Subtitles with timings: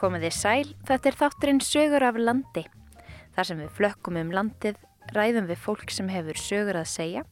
[0.00, 2.62] Komið þið sæl, þetta er þátturinn Sögur af landi.
[3.36, 4.78] Þar sem við flökkum um landið,
[5.12, 7.24] ræðum við fólk sem hefur sögur að segja,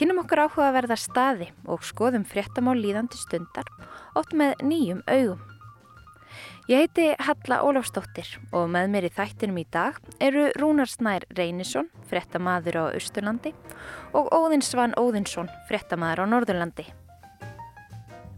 [0.00, 3.68] kynum okkur áhugaverða staði og skoðum fréttamál líðandi stundar,
[4.16, 5.42] oft með nýjum augum.
[6.70, 11.90] Ég heiti Halla Ólafsdóttir og með mér í þættinum í dag eru Rúnar Snær Reynisson,
[12.08, 13.52] fréttamaður á Östurlandi
[14.16, 16.88] og Óðinsvan Óðinsson, fréttamaður á Norðurlandi.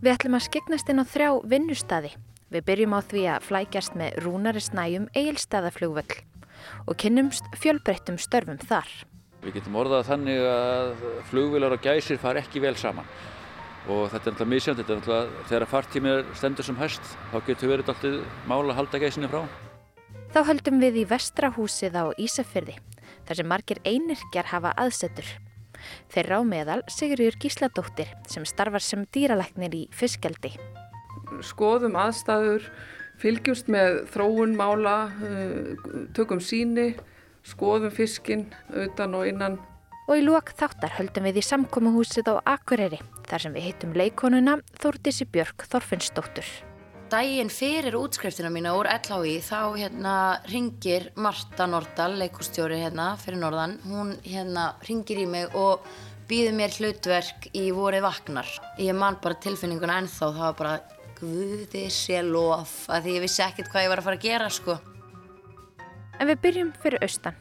[0.02, 2.14] Við ætlum að skegnast inn á þrjá vinnustadi.
[2.52, 6.16] Við byrjum á því að flækjast með Rúnari Snæjum eigilstaðaflugvöll
[6.84, 8.90] og kynnumst fjölbreyttum störfum þar.
[9.40, 13.08] Við getum orðað þannig að flugvilar og gæsir far ekki vel saman
[13.90, 17.72] og þetta er alltaf misjönd, þetta er alltaf þegar fartímið stendur sem hæst þá getur
[17.72, 19.40] verið alltaf mála að halda gæsinni frá.
[20.36, 22.76] Þá höldum við í vestrahúsið á Ísafyrði
[23.26, 25.26] þar sem margir einirkjar hafa aðsetur.
[26.12, 30.52] Þeirra á meðal Sigurður Gísladóttir sem starfar sem dýralæknir í fiskeldi.
[31.40, 32.68] Skoðum aðstæður,
[33.22, 34.96] fylgjumst með þróun mála,
[36.16, 36.92] tökum síni,
[37.46, 39.60] skoðum fiskin utan og innan
[40.10, 42.98] Og í lók þáttar höldum við í samkómuhúsið á Akureyri
[43.30, 46.48] þar sem við hittum leikonuna Þórdísi Björk Þorfinnsdóttur.
[47.12, 50.14] Dægin fyrir útskriftina mína úr LHI þá hérna
[50.50, 53.76] ringir Marta Nordal, leikustjóri hérna fyrir Norðan.
[53.86, 55.86] Hún hérna ringir í mig og
[56.26, 58.48] býður mér hlutverk í vorið vaknar.
[58.82, 60.74] Ég man bara tilfinninguna ennþá, það var bara
[61.22, 64.48] guði sé lof að því ég vissi ekkert hvað ég var að fara að gera
[64.50, 64.74] sko.
[66.18, 67.38] En við byrjum fyrir austan.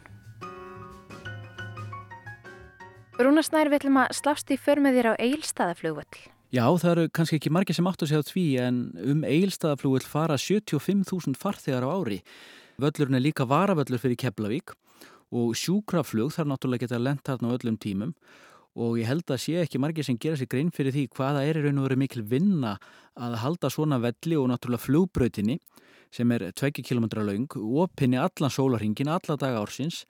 [3.21, 6.21] Rúnarsnær við ætlum að slást í för með þér á Eilstaðaflugvöll.
[6.51, 8.79] Já, það eru kannski ekki margir sem áttu að segja því en
[9.13, 12.21] um Eilstaðaflugvöll fara 75.000 farþegar á ári.
[12.81, 14.73] Völlurinn er líka varavöllur fyrir Keflavík
[15.31, 18.15] og sjúkraflug þarf náttúrulega geta lent þarna á öllum tímum
[18.75, 21.59] og ég held að sé ekki margir sem gera sér grein fyrir því hvaða er
[21.59, 22.77] í raun og veru mikil vinna
[23.19, 25.57] að halda svona velli og náttúrulega flugbrautinni
[26.11, 30.05] sem er 20 km laung, opinni allan sólarhingin, alla daga ársins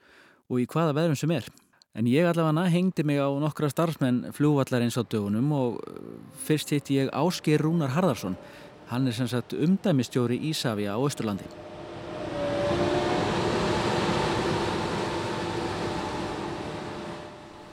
[0.50, 1.46] og í hvaða veðrum sem er.
[1.94, 5.82] En ég allavega hengdi mig á nokkra starfsmenn flugvallar eins á dögunum og
[6.46, 8.38] fyrst hitti ég Ásker Rúnar Harðarsson.
[8.88, 11.71] Hann er sem sagt umdæmistjóri Ísafja á Östurlandi.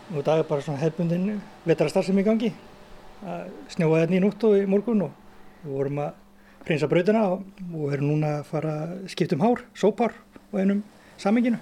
[0.10, 1.36] Nú dag er bara svona hefbundin
[1.70, 2.48] vetrastarfsemi í gangi.
[3.70, 5.12] Snjóaði hérna í nútt og í morgun og
[5.62, 7.44] við vorum að reynsa brautina og,
[7.78, 10.16] og erum núna að fara að skipta um hár, sópar
[10.50, 10.80] og einum
[11.22, 11.60] saminginu.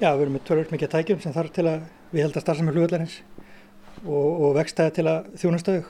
[0.00, 1.84] Já, við erum með törður mikið tækjum sem þarf til að
[2.14, 3.20] við held að starfsemi flugullarins
[4.06, 5.84] og, og vextaði til að þjónastöðu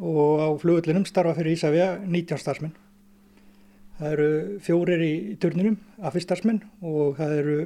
[0.00, 2.76] og á flugullinum starfa fyrir Ísafja 19 starfsmenn.
[3.96, 4.30] Það eru
[4.64, 7.58] fjórir í turninum af fyrst starfsmenn og það eru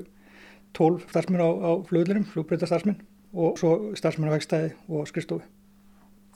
[0.79, 3.01] 12 starfsmenn á, á flugullinum, flugbreytastarfsmenn
[3.35, 5.43] og svo starfsmenn á vextaði og skrifstofu.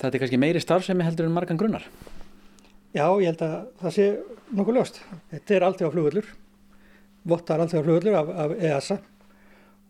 [0.03, 1.87] Þetta er kannski meiri starfsemi heldur en margan grunnar?
[2.95, 4.09] Já, ég held að það sé
[4.55, 4.99] nokkuð ljóst.
[5.31, 6.33] Þetta er alltaf á flugullur
[7.25, 8.99] vottar alltaf flugurlur af, af EASA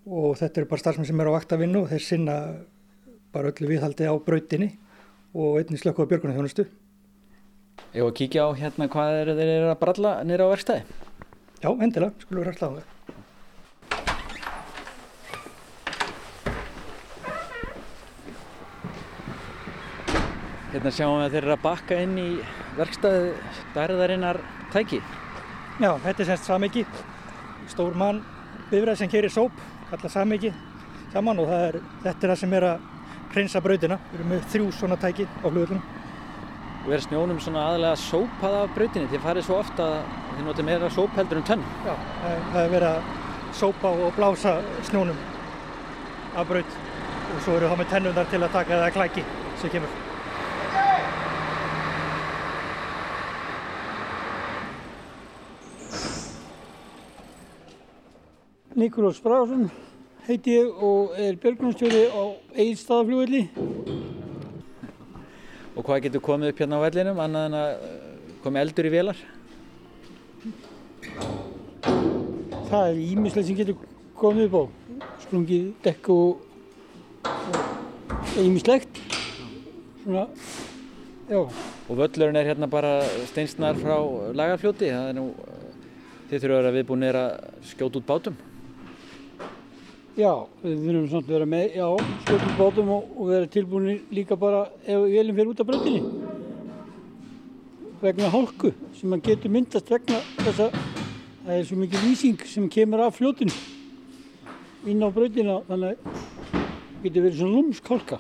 [0.05, 2.37] og þetta eru bara starfsmenn sem eru á vaktavinnu og þeir sinna
[3.35, 4.71] bara öllu viðhaldi á brautinni
[5.35, 6.67] og einnig slökku á björgunni þjónustu.
[7.95, 10.83] Ég var að kíkja á hérna hvað er þeir eru að bralla nýra á verkstæði?
[11.63, 12.85] Já, endilega, skulum við rækla á það.
[20.75, 22.29] Hérna sjáum við að þeir eru að bakka inn í
[22.81, 24.41] verkstæði stærðarinnar
[24.75, 25.01] tæki.
[25.79, 26.83] Já, þetta er semst samiki
[27.71, 28.25] stór mann
[28.73, 29.55] bifræð sem kerir sóp,
[29.91, 30.51] kalla samiki
[31.15, 32.89] saman og er, þetta er það sem er að
[33.35, 33.99] hreinsa brautina.
[34.11, 36.04] Við erum með þrjú svona tæki á flugullunum.
[36.85, 39.09] Og er snjónum svona aðalega sópað af brautinni?
[39.09, 41.63] Þið farið svo ofta að þið notið meira sóp heldur um tönn.
[41.87, 43.07] Já, það er verið að
[43.57, 44.53] sópa og blása
[44.91, 45.23] snjónum
[46.37, 46.77] af braut
[47.35, 49.25] og svo eru þá með tennundar til að taka það klæki
[49.63, 49.95] sem kemur.
[58.75, 59.71] Nikolás Brásson
[60.27, 62.23] heiti ég og er björgunarstjóri á
[62.59, 63.47] Egilstaðaflugvelli.
[65.75, 67.71] Og hvað getur komið upp hérna á vellinum annað en að
[68.45, 69.19] komi eldur í velar?
[72.69, 73.77] Það er ímislega sem getur
[74.19, 74.65] komið upp á.
[75.25, 76.29] Sprungið dekk og
[78.39, 79.03] ímislegt.
[80.05, 80.25] Svona,
[81.27, 81.41] já.
[81.43, 82.97] Og völlurinn er hérna bara
[83.33, 83.97] steinsnar frá
[84.31, 84.95] lagarfljóti.
[84.95, 85.27] Það er nú,
[86.31, 87.31] þið þurfa að vera viðbúinir að
[87.73, 88.37] skjóta út bátum.
[90.15, 90.31] Já,
[90.63, 94.61] við þurfum samt að vera með, já, út bátum og, og vera tilbúinir líka bara
[94.87, 96.03] ef velin fyrir út af bröndinni.
[97.99, 102.69] Vegna hálku sem að getur myndast vegna þess að það er svo mikið lýsing sem
[102.71, 103.51] kemur af fljótinu
[104.87, 106.21] inn á bröndina þannig að
[107.03, 108.19] getur verið svona lúmsk hálka.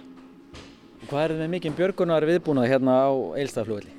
[1.05, 3.94] Hvað er þið með mikinn björgunar viðbúnað hérna á Eilstaflugvelli?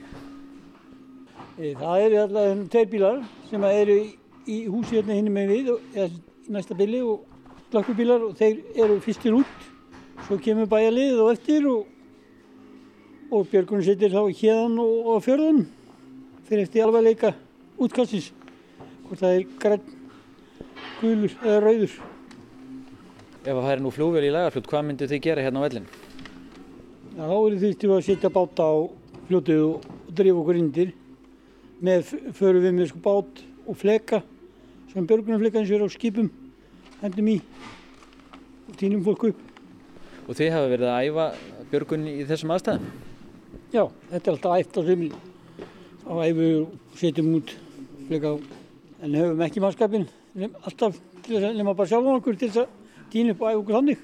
[1.80, 4.12] Það eru alltaf tveir bílar sem eru í,
[4.52, 6.10] í húsi hérna hinn með við, eða
[6.58, 7.24] næsta bíli og
[7.76, 9.64] slakkubílar og þeir eru fyrstir út.
[10.26, 11.90] Svo kemur bæjarlið og eftir og,
[13.36, 15.66] og björgunum setur þá hérðan og, og fjörðan
[16.48, 17.34] fyrir eftir alvarleika
[17.82, 18.32] útkastins.
[19.06, 19.90] Hvort það er græn,
[21.02, 21.98] gulur eða rauður.
[23.46, 25.90] Ef það er nú flugvél í lagarflut, hvað myndu þið gera hérna á vellin?
[27.16, 28.76] Já, þá eru þýttum við að setja báta á
[29.28, 30.96] fljótið og, og drifa okkur indir.
[31.84, 34.24] Með förum við með sko bát og fleka,
[34.94, 36.32] sem björgunarfleka eins og er á skipum,
[37.02, 37.36] hendum í
[38.66, 39.42] og týnum fólk upp.
[40.26, 41.26] Og þið hafa verið að æfa
[41.72, 42.88] björgun í þessum aðstæðum?
[43.74, 44.80] Já, þetta er alltaf æft
[46.06, 47.54] á æfum við og setjum út
[48.08, 48.36] fleka á.
[49.06, 50.08] En höfum ekki mannskapin,
[50.64, 53.62] alltaf til þess að nema bara sjálf okkur til þess að týna upp og æfa
[53.64, 54.04] okkur þannig.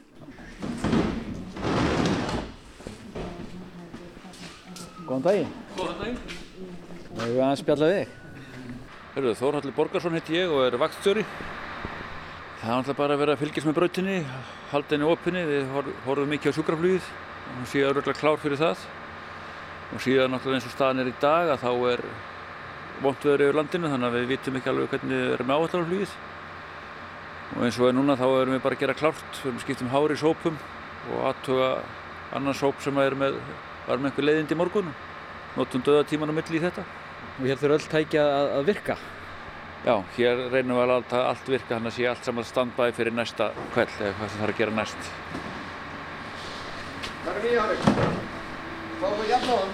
[5.07, 5.55] Góðan daginn.
[5.77, 6.19] Góðan daginn.
[7.11, 8.13] Það hefur aðeins spjallað við.
[9.11, 11.25] Hörru, Þórhaldur Borgarsson heiti ég og er vaktstjóri.
[12.61, 14.15] Það er alltaf bara að vera að fylgjast með brautinni,
[14.69, 15.69] halda henni opinni, við
[16.05, 17.05] horfum mikið á sjúkraflugið
[17.57, 18.83] og séu öruglega klár fyrir það.
[19.95, 22.03] Og síðan náttúrulega eins og staðan er í dag að þá er
[23.01, 26.13] vont veður yfir landinu þannig að við vitum ekki alveg hvernig við erum með áallarflugið.
[27.55, 29.81] Og eins og er núna þá erum við bara að gera klárt, við erum skipt
[29.81, 30.59] um hári í sópum
[31.15, 31.71] og aðtuga
[32.37, 33.39] annan sóp sem er með,
[33.87, 34.93] var með einhver leiðindi í morgun.
[35.57, 36.85] Notum döða tíman á milli í þetta.
[37.39, 38.99] Og hér þurfa öll tækja að, að virka.
[39.81, 43.15] Já, hér reynum við að láta allt virka þannig að sé allt saman standbæði fyrir
[43.17, 45.07] næsta kveld eða hvað sem þarf að gera næst.
[47.23, 47.81] Það er mjög hárið.
[49.01, 49.73] Fá þú jafn á hann.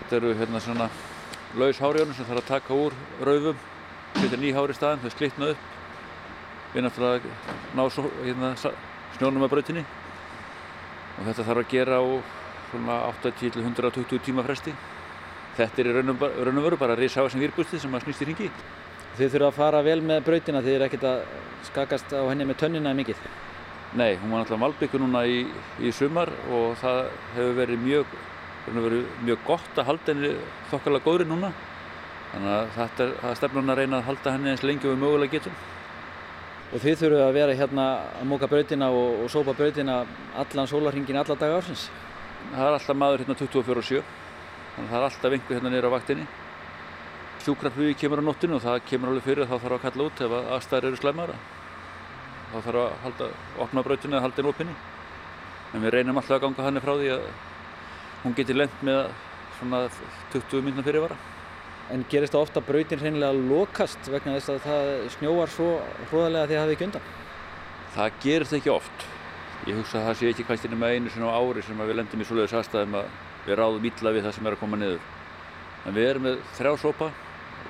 [0.00, 0.88] Þetta eru hérna svona
[1.60, 2.96] laus hárjónu sem þarf að taka úr
[3.28, 3.62] raufum,
[4.16, 5.70] setja ný hári í staðin, þau slitna upp.
[6.72, 7.28] Við náttúrulega
[7.76, 7.84] ná
[8.24, 8.54] hérna,
[9.18, 12.04] snjónum að brautinni og þetta þarf að gera á
[12.70, 14.72] svona 80-120 tíma fresti.
[15.58, 18.48] Þetta er í raun og veru bara risáða sem výrbústið sem að snýst í ringi.
[19.18, 21.22] Þið þurfa að fara vel með brautina, þið er ekkert að
[21.66, 23.24] skakast á henni með tönnina mikið.
[23.98, 25.40] Nei, hún var náttúrulega malbyggur núna í,
[25.82, 27.00] í sumar og það
[27.34, 28.14] hefur verið mjög,
[28.68, 30.30] verið mjög gott að halda henni
[30.70, 31.50] þokkarlega góðri núna.
[32.28, 35.02] Þannig að þetta er, er stefnun að reyna að halda henni eins lengi og við
[35.02, 35.58] mögulega getum.
[36.68, 37.88] Og þið þurfum að vera hérna
[38.20, 40.02] að móka brautina og, og sópa brautina
[40.36, 41.88] allan sólarhingin alla daga ársins?
[42.52, 44.02] Það er alltaf maður hérna 24 og 7,
[44.78, 46.26] þannig að það er alltaf vingu hérna niður á vaktinni.
[47.42, 50.34] Sjúkraflugi kemur á nóttinu og það kemur alveg fyrir þá þarf að kalla út ef
[50.38, 51.38] aðstæðir eru slæmara.
[52.52, 53.28] Þá þarf að halda,
[53.64, 54.76] opna brautina eða halda henni opinni.
[55.74, 57.26] En við reynum alltaf að ganga hann frá því að
[58.22, 59.00] hún geti lent með
[59.58, 59.82] svona
[60.32, 61.18] 20 minna fyrirvara.
[61.92, 65.70] En gerist það ofta brautin reynilega lokast vegna þess að það snjóar svo
[66.10, 67.14] hróðalega því að það hefði ekki undan?
[67.94, 69.06] Það gerist ekki oft.
[69.66, 72.22] Ég hugsa að það sé ekki kannski nema einu svona á ári sem við lendum
[72.22, 73.08] í svoleiðis aðstæðum að
[73.48, 75.06] við ráðum illa við það sem er að koma niður.
[75.86, 77.08] En við erum með þrjá sópa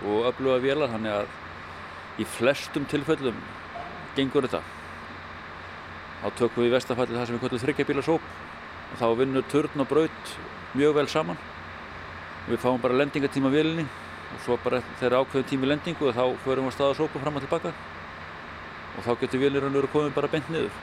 [0.08, 3.38] og öfluga vélar þannig að í flestum tilfellum
[4.16, 4.62] gengur þetta.
[6.19, 8.32] Þá tökum við í vestafalli það sem við kallum þryggjabíla sóp
[8.88, 10.34] og þá vinnur turn og braut
[10.75, 11.38] mjög vel saman.
[12.48, 13.87] Við fáum bara lendingatíma vélinni
[14.35, 17.38] og svo bara þegar ákveðum tími lendingu og þá förum við að staða sópa fram
[17.38, 17.73] og tilbaka
[18.99, 20.82] og þá getur vélirinn verið komið bara beint niður.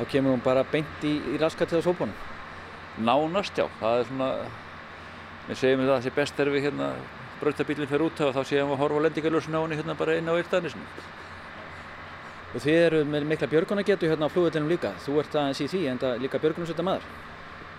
[0.00, 2.16] Þá kemur hún bara beint í, í raskatið á sópunum?
[2.98, 4.28] Nánast já, það er svona,
[5.48, 6.90] við segjum það að það sé best þegar við hérna
[7.40, 10.28] brautabílinn fer út og þá séum við að horfa lendingaljósin á henni hérna bara inn
[10.28, 10.86] á eildanisinu.
[12.50, 15.82] Og þið eru með mikla björgunagetu hérna á flugvellinum líka, þú ert aðeins í því
[15.92, 17.06] en það líka björgunarsveita maður?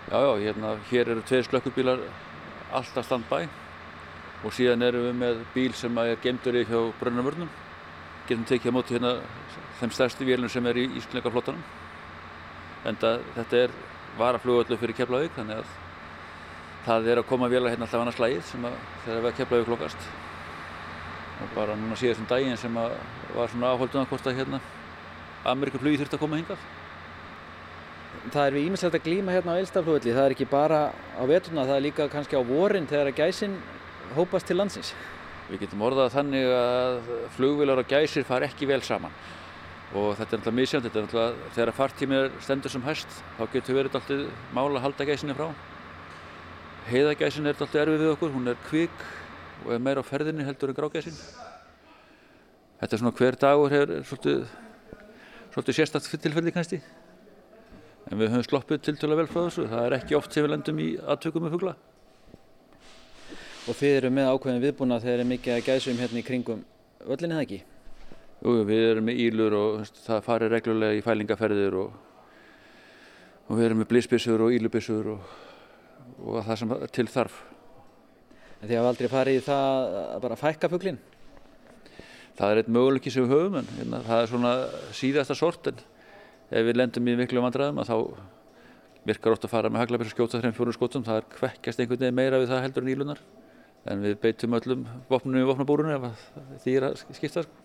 [0.07, 2.05] Já, já, hérna, hér eru tveir slökkubílar
[2.71, 3.43] alltaf standbæ
[4.41, 7.51] og síðan erum við með bíl sem er gemdur í hjá brönnumörnum.
[8.29, 9.13] Getum tekið á móti hérna
[9.81, 11.61] þeim stærsti vélum sem er í íslenska flottanum.
[12.87, 13.75] En þetta er
[14.19, 15.71] varaflugöldu fyrir Keflavík þannig að
[16.85, 19.69] það er að koma vélar hérna alltaf annars slægið sem að þegar við að Keflavík
[19.69, 20.11] klokast.
[21.41, 22.95] Og bara núna síðast um daginn sem að
[23.35, 24.61] var svona áhaldun að hvort að hérna
[25.51, 26.65] Amerikaflugi þurfti að koma hingað.
[28.31, 30.13] Það er við ímislegt að glíma hérna á Eilstaflugvelli.
[30.13, 33.55] Það er ekki bara á veturna, það er líka kannski á vorin þegar að gæsin
[34.13, 34.91] hópast til landsins.
[35.49, 39.15] Við getum orðað þannig að flugvilar og gæsir far ekki vel saman
[39.91, 43.77] og þetta er náttúrulega misjönd, þetta er náttúrulega þegar fartímið stendur sem hæst þá getur
[43.77, 45.49] verið alltaf mál að halda gæsinni frá.
[46.87, 49.03] Heiðagæsin er alltaf erfið við okkur, hún er kvik
[49.65, 51.19] og er meira á ferðinni heldur en grágæsin.
[52.79, 54.47] Þetta er svona hver dagur er svolítið,
[55.51, 56.81] svolítið sérstakt tilfelli kannski
[58.11, 60.43] en við höfum sloppið til til að vel frá þessu, það er ekki oft sem
[60.43, 61.75] við lendum í aðtökum með fugla.
[63.69, 66.63] Og þið eru með ákveðin viðbúna þegar þeir eru mikið að gæsum hérna í kringum
[67.05, 67.59] völlinni það ekki?
[68.41, 71.91] Jú, við erum með ílur og það farir reglulega í fælingaferðir og,
[73.45, 75.35] og við erum með blísbissur og ílubissur og,
[76.25, 77.35] og það sem til þarf.
[78.57, 80.99] En þið hafa aldrei farið í það að bara fækka fugglinn?
[82.39, 84.57] Það er eitt möguleiki sem við höfum en hérna, það er svona
[85.03, 85.85] síðasta sort en
[86.49, 87.95] ef við lendum í miklu vandræðum þá
[89.05, 92.17] virkar ótt að fara með haglabessar skjóta þreim fjórum skotum, það er kvekkjast einhvern veginn
[92.17, 93.25] meira við það heldur en ílunar
[93.91, 96.31] en við beitum öllum vopnunum í vopnabúrunum ef
[96.65, 97.45] því er að skipta.
[97.45, 97.60] Sko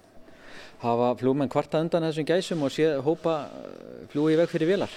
[0.83, 4.97] hafa flugmenn kvarta undan þessum gæsum og sé hópa eh, fljúi í veg fyrir vilar?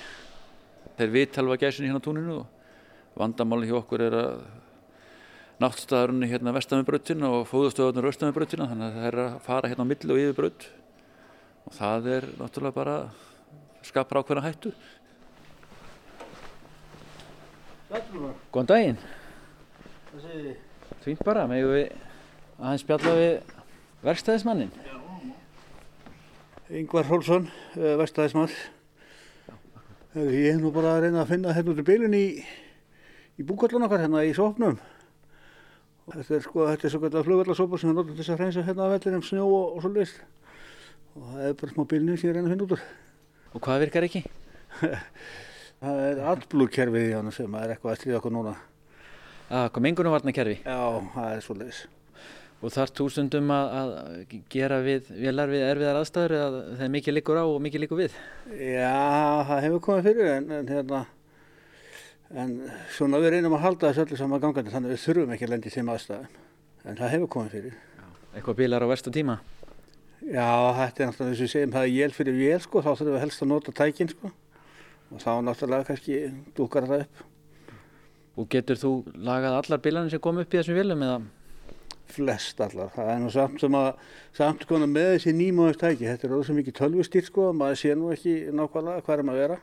[0.99, 4.41] Þeir viðtalva gæsin hérna á túninu og vandamáli hjá okkur er að
[5.59, 9.33] náttstæðarunni hérna vestan við bröttin og fóðustöðunur austan við bröttina þannig að það er að
[9.47, 10.67] fara hérna á milli og yfir brött
[11.67, 12.95] og það er náttúrulega bara
[13.85, 14.73] skapra ákveðna hættu.
[18.53, 18.99] Góðan daginn.
[21.03, 21.91] Fýnt bara, megum við
[22.59, 23.55] aðeins spjalla við
[24.03, 24.71] verkstæðismannin.
[26.69, 27.47] Yngvar Hólsson,
[27.79, 28.51] uh, vestæðismann.
[30.13, 32.25] Ég hef nú bara að reyna að finna hérna út í bylun í,
[33.41, 34.77] í búkvallun okkar hérna í sópnum.
[36.13, 38.67] Þetta er sko, þetta er svo gætið flugvallarsópa sem við notum til þess að hreinsa
[38.69, 40.23] hérna að vellinum snjó og, og svo leiðist.
[41.17, 42.87] Og það er bara smá bylunni sem ég reyna að finna út úr.
[43.49, 44.25] Og hvað virkar ekki?
[45.81, 48.59] það er allblúkerfið í hann sem er eitthvað að stríða okkur núna.
[49.49, 50.59] Það er hvað mengunumvarnakerfi?
[50.61, 50.83] Já,
[51.17, 51.87] það er svo leiðis.
[52.59, 56.91] Og þarf þú stundum að, að gera við velar við erfiðar aðstæður eða það er
[56.97, 58.17] mikið líkur á og mikið líkur við?
[58.51, 58.97] Já,
[59.47, 60.99] það hefur komið fyrir en, en hérna
[62.43, 62.51] en
[62.93, 65.53] svona við reynum að halda þessu öllu saman gangandi þannig að við þurfum ekki að
[65.55, 66.35] lendi þeim aðstæðum
[66.83, 67.79] en það hefur komið fyrir.
[67.79, 68.05] Já.
[68.35, 69.39] Eitthvað bílar á verstu tíma?
[70.19, 70.51] Já,
[70.81, 73.15] þetta er náttúrulega þess að við segjum það er jél fyrir jél sko, þá þurfum
[73.15, 74.31] við helst að nota tækin sko
[75.09, 76.21] og þá náttúrulega kannski
[76.59, 77.25] dúkar það upp.
[78.39, 81.19] Og getur þú lagað allar bílarnir sem kom upp í þessum vilum eða?
[82.13, 82.91] Flest allar.
[82.95, 83.89] Það er nú samt sem að
[84.37, 86.07] samt konar með þessi nýmóðustæki.
[86.07, 89.45] Þetta er ósað mikið tölvustýrt sko, maður sé nú ekki nákvæmlega hvað er maður að
[89.45, 89.59] vera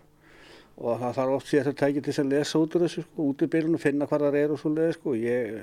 [0.76, 3.44] og það þarf oft sér þetta tæki til að lesa út úr þessu sko, út
[3.46, 5.14] í byrjun og finna hvað það er og svo leiði sko.
[5.16, 5.62] Ég,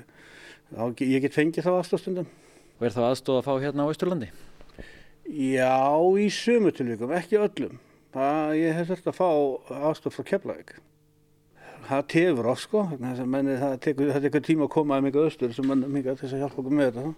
[1.06, 2.32] ég get fengið þá aðstofstundum.
[2.80, 4.30] Og er það aðstof að fá hérna á Ísturlandi?
[5.24, 5.76] Já,
[6.18, 7.78] í sumu tilvíkum, ekki öllum.
[8.14, 9.30] Það, ég hef þurft að fá
[9.90, 10.74] aðstof frá Keflavík
[11.88, 15.66] það tefur oss sko, menni, það tekur, tekur tíma að koma að mikið östur sem
[15.68, 17.12] mann mikið til þess að hjálpa okkur með þetta.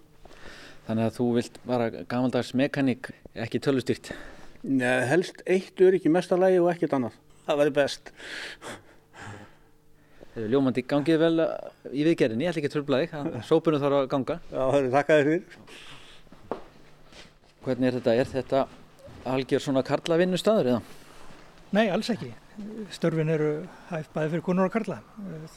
[0.87, 4.11] Þannig að þú vilt bara gamaldags mekaník, ekki tölustýrt?
[4.67, 7.17] Nei, helst eitt öryggi mestarlægi og ekkert annað.
[7.47, 8.11] Það væri best.
[10.37, 11.35] Ljómandi gangið vel
[11.91, 14.39] í viðgerðinni, ég ætla ekki að tröfla þig, sópunum þarf að ganga.
[14.51, 15.45] Já, það eru þakkaðið fyrir.
[17.67, 18.17] Hvernig er þetta?
[18.17, 18.65] Er þetta
[19.27, 20.81] algjör svona karlavinnu staður eða?
[21.75, 22.29] Nei, alls ekki.
[22.89, 23.49] Störfin eru
[23.91, 24.95] hægt bæði fyrir konur og karla.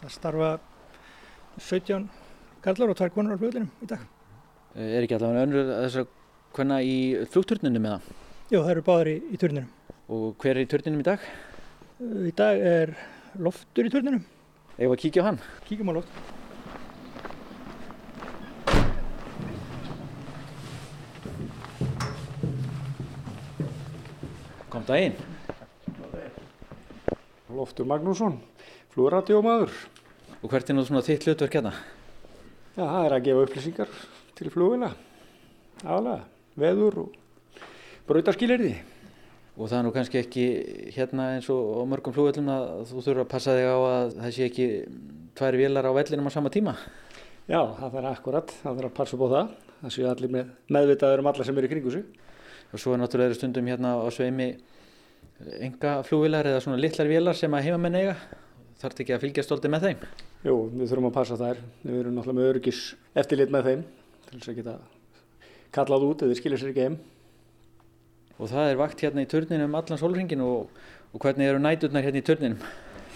[0.01, 0.49] Það starfa
[1.57, 2.09] 17
[2.61, 4.03] karlar og 2 konur á fljóðlinum í dag.
[4.77, 6.11] Er ekki allavega önnur þess að
[6.59, 6.97] hvenna í
[7.33, 8.01] flugturninum eða?
[8.51, 9.71] Jú, það eru báðar í, í turninum.
[10.13, 11.25] Og hver er í turninum í dag?
[12.01, 12.95] Í dag er
[13.41, 14.29] loftur í turninum.
[14.77, 15.41] Eða kíkja á hann?
[15.71, 16.13] Kíkjum á loft.
[24.71, 25.40] Kom það inn.
[27.51, 28.37] Loftur Magnússon,
[28.95, 29.73] flugradjómaður.
[30.41, 31.73] Og hvert er nú svona þitt hlutverk hérna?
[32.77, 33.91] Já, það er að gefa upplýsingar
[34.39, 34.93] til flugvila,
[35.83, 36.23] aðalega,
[36.63, 37.61] veður og
[38.09, 38.73] brautarskilirði.
[39.59, 40.47] Og það er nú kannski ekki
[40.95, 44.47] hérna eins og mörgum flugvillum að þú þurfa að passa þig á að það sé
[44.47, 44.69] ekki
[45.37, 46.77] tværi vilar á vellinum á sama tíma?
[47.51, 49.55] Já, það er akkurat, það er að passa á það.
[49.81, 52.05] Það séu allir með meðvitaður um alla sem eru í kringu sig.
[52.71, 54.53] Og svo er náttúrulega stundum hérna á sveimi
[55.61, 58.17] enga flugvilar eða svona litlar vilar sem að heimamenn eiga
[58.81, 60.03] þarf ekki að fylgja stolti með þeim?
[60.45, 62.83] Jú, við þurfum að passa þær við erum náttúrulega með örgis
[63.23, 63.87] eftirlit með þeim
[64.27, 64.77] til þess að geta
[65.77, 67.01] kallað út eða skilja sér ekki heim
[68.41, 70.71] Og það er vakt hérna í turninum allan solringin og,
[71.13, 72.63] og hvernig eru næturnar hérna í turninum?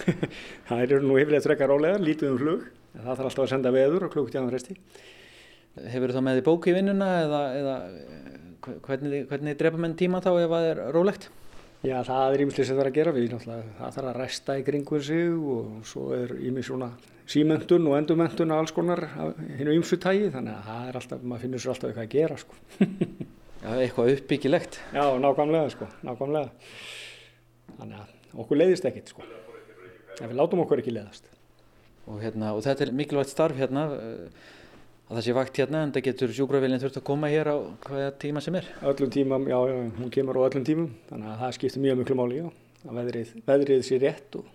[0.69, 4.09] það eru nú yfirlega trekka rólegar, lítið um flug það þarf alltaf að senda veður
[4.09, 4.77] og klukt í annan resti
[5.75, 7.79] Hefur það með í bóki í vinnuna eða, eða
[8.85, 11.31] hvernig, hvernig drepa menn tíma þá ef það er rólegt?
[11.85, 14.55] Já, það er ímyndið sem það er að gera við, náttúrulega, það þarf að resta
[14.57, 16.87] í kringur sig og svo er ímyndið svona
[17.29, 19.03] símentun og endurmentun og alls konar
[19.59, 22.39] hinn og ymsutægi, þannig að það er alltaf, maður finnur sér alltaf eitthvað að gera,
[22.41, 22.59] sko.
[23.65, 24.81] Já, eitthvað uppbyggilegt.
[24.97, 26.73] Já, nákvæmlega, sko, nákvæmlega.
[27.79, 29.29] Þannig að okkur leiðist ekkit, sko,
[30.19, 31.29] en við látum okkur ekki leiðast.
[32.05, 33.87] Og, hérna, og þetta er mikilvægt starf hérna,
[35.05, 38.11] að það sé vakt hérna en það getur sjúkravílinn þurft að koma hér á hvaða
[38.23, 38.71] tíma sem er?
[38.89, 42.17] Öllum tímam, já, já, hún kemur á öllum tímum þannig að það skiptir mjög miklu
[42.19, 42.47] máli já,
[42.89, 44.51] að veðrið, veðrið sé rétt og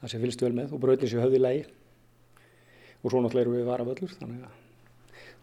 [0.00, 1.64] það sé fylgst vel með og brautin sé höfði lægi
[3.00, 4.58] og svo náttúrulega eru við varavöllur þannig að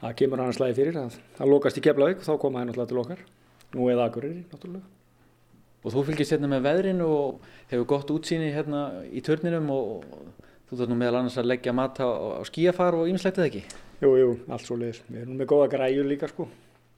[0.01, 2.92] það kemur annars lægi fyrir að það lokast í keflavík og þá koma það náttúrulega
[2.94, 3.25] til okkar
[3.75, 4.86] nú eða Akureyri náttúrulega.
[5.86, 10.08] Og þú fylgist hérna með veðrinu og hefur gott útsýni hérna í törninum og
[10.70, 13.63] þú þarf nú meðal annars að leggja mat á, á skíafar og ýmislegt eða ekki?
[13.98, 15.00] Jú, jú, allt svo leiðis.
[15.10, 16.46] Við erum með góða græjur líka sko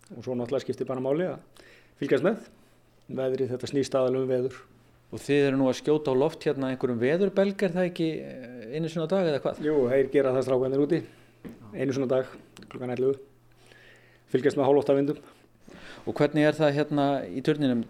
[0.09, 1.63] og svo náttúrulega skiptir bara máli að
[2.01, 2.49] fylgjast með.
[3.19, 4.57] Veðrið þetta snýst aðalum veður.
[5.09, 8.09] Og þið eru nú að skjóta á loft hérna einhverjum veðurbelg er það ekki
[8.75, 9.61] einu svona dag eða hvað?
[9.65, 10.99] Jú, þeir gera það strákvæðinir úti
[11.73, 12.35] einu svona dag
[12.67, 13.15] klukkan 11.
[14.29, 15.23] Fylgjast með hálóttavindum.
[16.03, 17.85] Og hvernig er það hérna í törninum?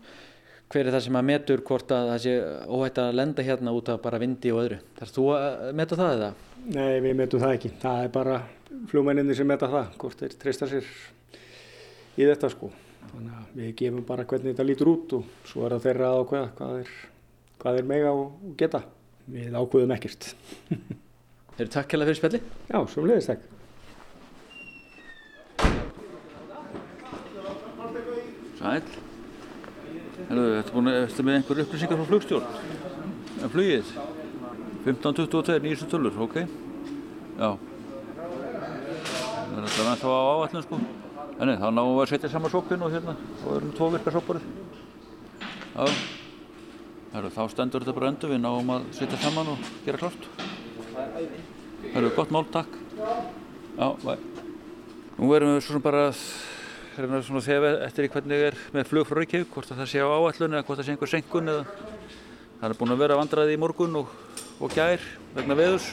[0.69, 2.33] Hver er það sem að metur hvort að það sé
[2.69, 4.79] óhætt að lenda hérna út af bara vindi og öðru?
[4.99, 6.31] Þarf þú að meta það eða?
[6.77, 7.71] Nei, við metum það ekki.
[7.81, 8.35] Það er bara
[8.89, 10.87] fljómenninni sem meta það, hvort þeir treysta sér
[12.19, 12.69] í þetta sko.
[13.09, 16.19] Þannig að við gefum bara hvernig þetta lítur út og svo er það þeirra að
[16.23, 16.91] ákveða hvað er,
[17.61, 18.83] hvað er mega og geta.
[19.29, 20.33] Við ákveðum ekkert.
[20.69, 22.41] Þeir eru takk hella fyrir spjalli?
[22.69, 23.47] Já, svo leiðist takk.
[28.59, 28.81] Sæl.
[30.29, 32.49] Herðu, þetta búin eftir með einhver upplýsingar frá flugstjórn.
[33.39, 33.93] En flugið?
[34.83, 36.41] 1522, nýjustu tölur, ok?
[37.39, 37.51] Já.
[39.59, 40.77] Það er alltaf ennþá á áallin, sko.
[41.39, 44.45] Nei, þá náum við að setja saman sókinn og hérna, og erum tvo virka sókborið.
[45.73, 45.95] Já.
[47.11, 50.27] Herðu, þá stendur þetta bara endur, við náum að setja saman og gera klart.
[51.89, 52.77] Herðu, gott mál, takk.
[52.99, 54.13] Já, bæ.
[55.19, 56.23] Nú erum við svo sem bara að
[56.99, 60.03] reyna svona segja eftir í hvernig er með flug frá Reykjavík, hvort að það sé
[60.03, 61.65] á áallun eða hvort það sé einhver senkun eða
[62.61, 64.15] það er búin að vera vandraði í morgun og,
[64.59, 65.03] og gær
[65.35, 65.89] vegna veðus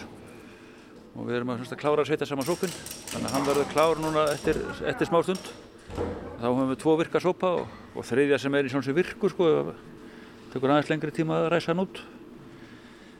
[1.16, 2.74] og við erum að, að klára að setja saman sópin
[3.12, 5.50] þannig að hann verður klár núna eftir, eftir smá stund
[5.96, 9.32] þá höfum við tvo virka sópa og, og þriðja sem er í svona sem virkur
[9.32, 9.48] sko,
[10.52, 12.02] tökur aðeins lengri tíma að ræsa hann út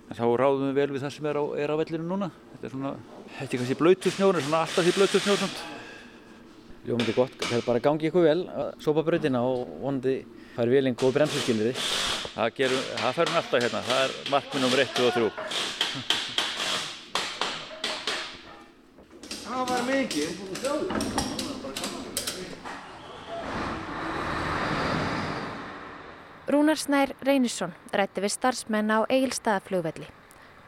[0.07, 2.69] en þá ráðum við vel við það sem er á, er á vellinu núna þetta
[2.69, 2.93] er svona,
[3.39, 5.65] þetta er kannski blöytu snjór en svona alltaf því blöytu snjór samt
[6.87, 10.21] Ljómandi gott, það er bara að gangi ykkur vel að sopa bröðina og vonandi
[10.55, 11.73] fær velinn góð bremsurskilniði.
[12.37, 12.63] Það,
[13.01, 14.85] það fær hún alltaf hérna, það er markminn nr.
[14.85, 16.26] 1 og 3.
[19.57, 20.41] Það var mikið.
[26.53, 30.11] Rúnar Snær Reynisson rætti við starfsmenn á Egilstaðaflugvelli.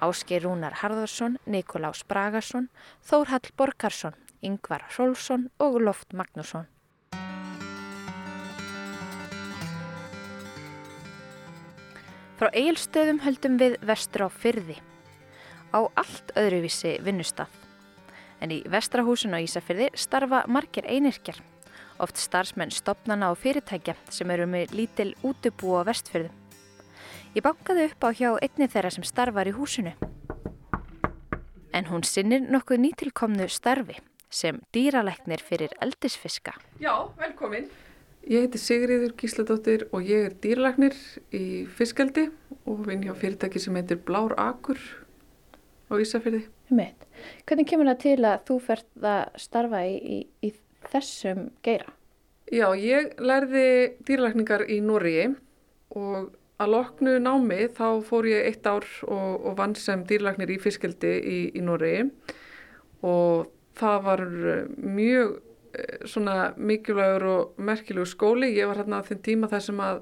[0.00, 2.70] Áskir Rúnar Harðarsson, Nikolás Bragarsson,
[3.04, 6.64] Þórhall Borgarsson, Yngvar Rolfsson og Loft Magnússon.
[12.40, 14.80] Frá Egilstöðum höldum við vestur á fyrði,
[15.76, 17.67] á allt öðruvísi vinnustaf.
[18.40, 21.40] En í vestrahúsun á Ísafyrði starfa margir einirkjar,
[21.98, 26.34] oft starfsmenn stopnana og fyrirtækja sem eru með lítil útubú á vestfyrðum.
[27.34, 29.92] Ég bankaði upp á hjá einni þeirra sem starfar í húsinu.
[31.74, 33.98] En hún sinnir nokkuð nýtilkomnu starfi
[34.30, 36.54] sem dýralæknir fyrir eldisfiska.
[36.80, 37.68] Já, velkomin.
[38.28, 40.96] Ég heiti Sigriður Gísladóttir og ég er dýralæknir
[41.32, 42.26] í fiskeldi
[42.68, 44.80] og vinn hjá fyrirtæki sem heitir Blár Akur
[45.88, 46.44] á Ísafjörði.
[46.74, 47.06] Meitt.
[47.48, 50.52] Hvernig kemur það til að þú fært að starfa í, í, í
[50.92, 51.94] þessum geira?
[52.48, 53.68] Já, ég lærði
[54.08, 55.26] dýralækningar í Nóriði
[55.98, 60.60] og að loknu námi þá fór ég eitt ár og, og vann sem dýralæknir í
[60.62, 62.08] fiskeldi í, í Nóriði
[63.06, 64.24] og það var
[64.76, 65.36] mjög
[66.08, 68.54] svona mikilvægur og merkilegur skóli.
[68.56, 70.00] Ég var hérna á þeim tíma þar sem að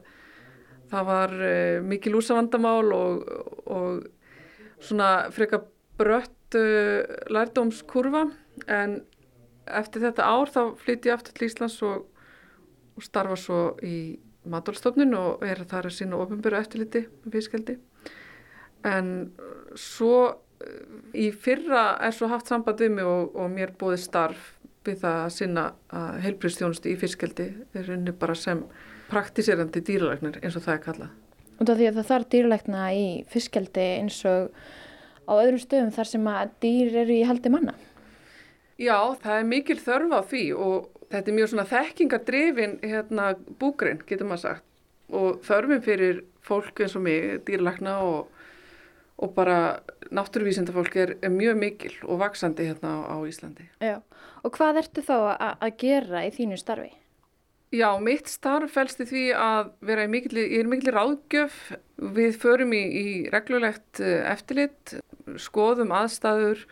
[0.92, 1.34] það var
[1.82, 3.26] mikil úsavandamál og,
[3.66, 4.06] og
[4.78, 5.64] svona freka
[5.98, 6.35] brött
[7.32, 8.26] lærdómskurfa
[8.72, 9.00] en
[9.66, 12.06] eftir þetta ár þá flytti ég aftur til Íslands og,
[12.96, 13.96] og starfa svo í
[14.46, 17.78] matálstofnun og er þar að sína ofinbyrju eftirliti fiskeldi.
[18.86, 19.32] En
[19.74, 20.36] svo
[21.16, 24.52] í fyrra er svo haft samband við mig og, og mér bóði starf
[24.86, 28.62] við það að sinna að heilbristjónusti í fiskeldi er unni bara sem
[29.10, 31.14] praktiserandi dýralæknar eins og það er kallað.
[31.56, 34.66] Og það því að það þarf dýralækna í fiskeldi eins og
[35.26, 37.74] á öðrum stöðum þar sem að dýr eru í haldi manna?
[38.78, 43.28] Já, það er mikil þörf á því og þetta er mjög svona þekkingadrifin hérna,
[43.60, 44.66] búgrein, getur maður sagt.
[45.14, 48.28] Og þörfin fyrir fólk eins og mig, dýralækna og,
[49.22, 49.78] og bara
[50.14, 53.68] náttúruvísindafólk er, er mjög mikil og vaksandi hérna á, á Íslandi.
[53.82, 54.00] Já,
[54.42, 56.92] og hvað ertu þá að gera í þínu starfi?
[57.74, 61.56] Já, mitt starf fælst í því að vera í mikil, mikil ráðgjöf,
[62.14, 64.94] við förum í, í reglulegt eftirlit,
[65.42, 66.62] skoðum aðstæður,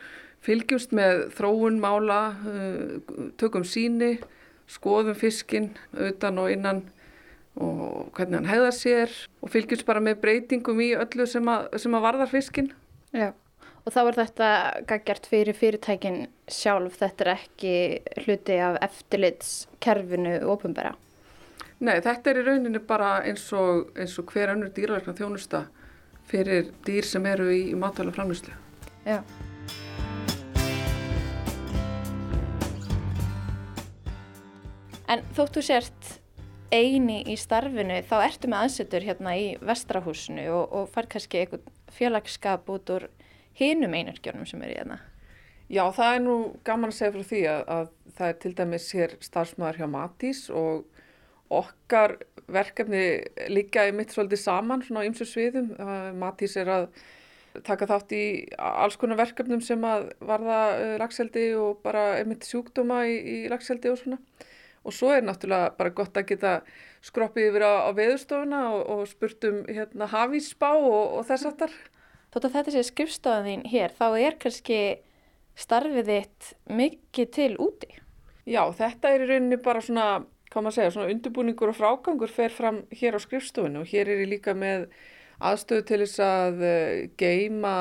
[0.44, 2.20] fylgjumst með þróun mála,
[3.40, 4.20] tökum síni,
[4.70, 6.84] skoðum fiskin utan og innan
[7.54, 11.94] og hvernig hann hegðar sér og fylgjumst bara með breytingum í öllu sem að, sem
[11.94, 12.70] að varðar fiskin.
[13.14, 13.30] Já,
[13.84, 14.50] og þá er þetta
[14.88, 17.74] gaggjart fyrir fyrirtækin sjálf, þetta er ekki
[18.24, 20.94] hluti af eftirlitskerfinu ofinbæra?
[21.84, 25.66] Nei, þetta er í rauninni bara eins og, eins og hver önnur dýralækna þjónusta
[26.30, 28.54] fyrir dýr sem eru í, í matvæla framlýslu.
[29.04, 29.20] Já.
[35.12, 36.14] En þóttu sért
[36.72, 41.68] eini í starfinu þá ertu með aðsetur hérna í vestrahúsinu og, og fær kannski eitthvað
[41.92, 43.06] félagskap út úr
[43.58, 45.00] hinum einarkjónum sem eru hérna.
[45.72, 46.36] Já, það er nú
[46.66, 50.42] gaman að segja frá því að, að það er til dæmis hér starfsmæður hjá Matís
[50.52, 50.84] og
[51.54, 52.18] okkar
[52.52, 53.04] verkefni
[53.52, 55.70] líka í mitt svolítið saman svona á ymsu sviðum.
[56.20, 56.88] Matís er að
[57.64, 58.24] taka þátt í
[58.58, 63.92] alls konar verkefnum sem að varða uh, lagseldi og bara einmitt sjúkdóma í, í lagseldi
[63.92, 64.18] og svona.
[64.84, 66.54] Og svo er náttúrulega bara gott að geta
[67.04, 71.76] skroppið yfir á, á veðurstofuna og, og spurt um hérna, hafísspá og, og þess aftar.
[72.34, 74.78] Þótt að þetta sé skrifstofan þín hér, þá er kannski
[75.54, 77.92] starfið þitt mikið til úti?
[78.42, 80.06] Já, þetta er í rauninni bara svona,
[80.50, 84.24] hvað maður segja, svona undirbúningur og frágangur fer fram hér á skrifstofinu og hér er
[84.24, 84.88] ég líka með
[85.46, 87.76] aðstöðu til þess að uh, geima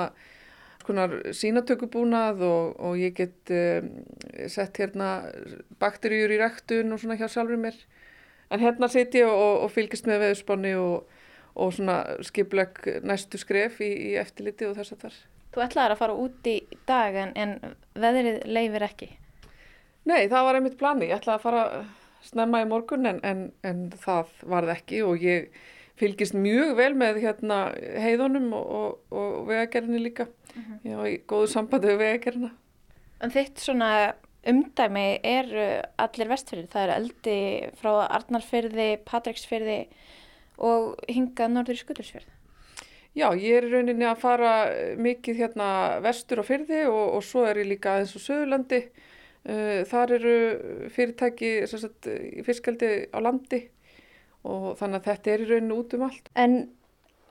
[0.84, 3.90] sínatökubúnað og, og ég get um,
[4.52, 5.32] sett hérna
[5.82, 7.78] bakteríur í ræktun og svona hjá sjálfur mér.
[8.54, 11.08] En hérna sit ég og, og fylgist með veðusbanni og,
[11.54, 15.20] og svona skipleg næstu skref í, í eftirliti og þess að þar.
[15.54, 16.56] Þú ætlaði að fara út í
[16.90, 19.10] dag en, en veðrið leifir ekki?
[20.10, 21.12] Nei, það var einmitt plani.
[21.12, 21.66] Ég ætlaði að fara
[22.26, 25.54] snemma í morgun en, en, en það varð ekki og ég
[26.00, 27.60] fylgist mjög vel með hérna
[28.02, 30.28] heiðunum og, og, og vegagerðinni líka.
[30.56, 30.80] Uh -huh.
[30.90, 32.52] Já, í góðu sambandi við vegagerðina.
[33.22, 33.90] En þitt svona
[34.44, 35.54] umdæmi er
[35.98, 36.68] allir vestfyrir.
[36.68, 37.38] Það er eldi
[37.80, 39.88] frá Arnarfyrði, Patræksfyrði
[40.58, 42.34] og hingað norður í Skutursfyrði.
[43.14, 44.54] Já, ég er rauninni að fara
[44.98, 45.68] mikið hérna
[46.02, 48.80] vestur á fyrði og, og svo er ég líka aðeins á Suðurlandi.
[49.44, 50.36] Uh, þar eru
[50.96, 52.08] fyrirtæki sagt,
[52.48, 53.60] fiskaldi á landi
[54.48, 56.32] og þannig að þetta er í rauninu út um allt.
[56.40, 56.58] En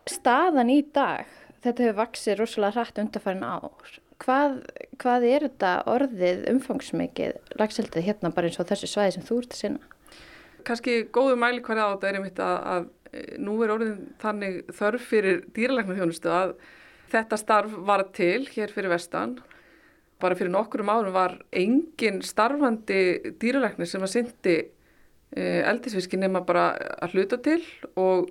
[0.08, 1.26] staðan í dag,
[1.64, 3.98] þetta hefur vaksið rosalega hrætt undarfærin ár.
[4.22, 4.58] Hvað,
[5.02, 9.56] hvað er þetta orðið umfangsmikið lagseldið hérna bara eins og þessu svæði sem þú ert
[9.56, 9.92] að sinna?
[10.62, 12.90] Kanski góðu mæli hverja á þetta er einmitt að, að
[13.42, 16.54] nú er orðin þannig þörf fyrir dýralæknarþjónustu að
[17.12, 19.38] þetta starf var til hér fyrir vestan.
[20.22, 24.56] Bara fyrir nokkurum árum var engin starfandi dýralæknir sem að syndi
[25.32, 26.70] eldisfiski nema bara
[27.02, 27.62] að hluta til
[27.96, 28.28] og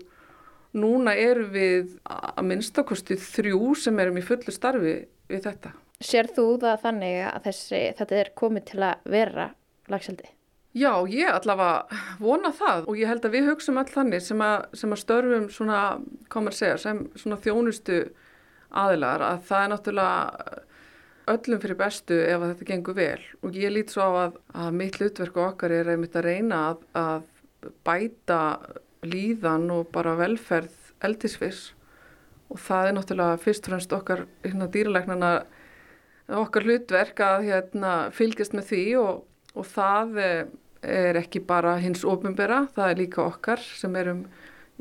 [0.78, 5.00] núna eru við að minnstakosti þrjú sem erum í fullu starfi
[5.32, 5.74] við þetta.
[6.02, 9.50] Sér þú það þannig að þessi, þetta er komið til að vera
[9.92, 10.30] lagseldi?
[10.72, 14.68] Já, ég allavega vona það og ég held að við hugsaum all þannig sem að,
[14.80, 15.80] sem að störfum svona,
[16.32, 17.98] hvað maður segja, sem svona þjónustu
[18.82, 20.62] aðilar að það er náttúrulega
[21.32, 23.20] öllum fyrir bestu ef þetta gengur vel.
[23.44, 26.88] Og ég lít svo á að, að mitt hlutverku okkar er einmitt að reyna að,
[27.02, 28.42] að bæta
[29.04, 31.72] líðan og bara velferð eldisfis
[32.52, 35.32] og það er náttúrulega fyrst og fremst okkar hérna, dýralegnana
[36.42, 39.22] okkar hlutverk að hérna, fylgjast með því og,
[39.56, 40.20] og það
[40.82, 44.26] er ekki bara hins ofinbera, það er líka okkar sem erum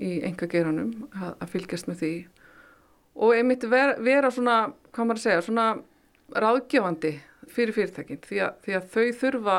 [0.00, 2.14] í enga geranum að, að fylgjast með því
[3.20, 5.66] og einmitt vera, vera svona, hvað maður að segja, svona
[6.40, 7.12] ráðgefandi
[7.50, 9.58] fyrir fyrirtækinn því því að þau þurfa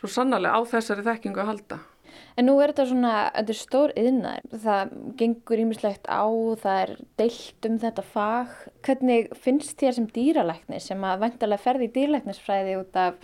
[0.00, 1.80] svo sannarlega á þessari þekkingu að halda.
[2.38, 6.22] En nú er þetta svona, þetta er stór yðnar, það gengur ímislegt á,
[6.62, 8.52] það er deilt um þetta fag.
[8.86, 13.18] Hvernig finnst þér sem dýralækni sem að vantarlega ferði í dýralæknisfræði út af,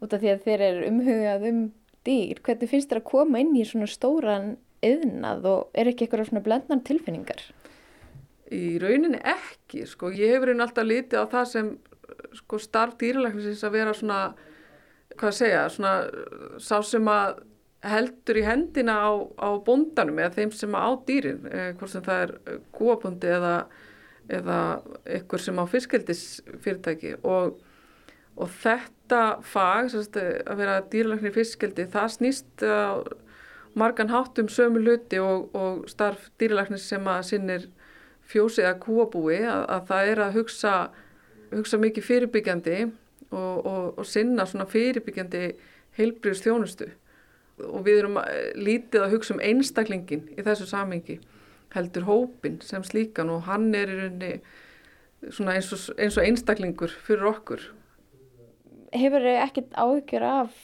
[0.00, 1.62] út af því að þér er umhugað um
[2.06, 6.30] dýr, hvernig finnst þér að koma inn í svona stóran yðnað og er ekki eitthvað
[6.30, 7.42] svona blendnar tilfinningar?
[8.50, 11.68] Í rauninni ekki, sko, ég hefur einn alltaf litið á það sem
[12.40, 14.18] sko starf dýralæknisins að vera svona,
[15.14, 15.94] hvað að segja, svona
[16.62, 17.44] sá sem að
[17.90, 19.10] heldur í hendina á,
[19.40, 23.54] á bondanum eða þeim sem á dýrin, eh, hvort sem það er kúabundi eða,
[24.28, 24.58] eða
[25.20, 27.60] ykkur sem á fiskeldisfyrirtæki og,
[28.40, 33.04] og þetta fag, sérst, að vera dýralæknir fiskeldi, það snýst á
[33.78, 37.68] margan hátt um sömu hluti og, og starf dýralæknis sem að sinnir
[38.30, 40.74] fjósi eða kúabúi, að, að það er að hugsa
[41.50, 45.44] hugsa mikið fyrirbyggjandi og, og, og sinna svona fyrirbyggjandi
[45.98, 46.90] heilbriðs þjónustu
[47.66, 48.18] og við erum
[48.56, 51.18] lítið að hugsa um einstaklingin í þessu samengi
[51.74, 54.32] heldur hópin sem slíkan og hann er í rauninni
[55.20, 57.66] eins og, eins og einstaklingur fyrir okkur.
[58.96, 60.56] Hefur ekkert áhyggjur af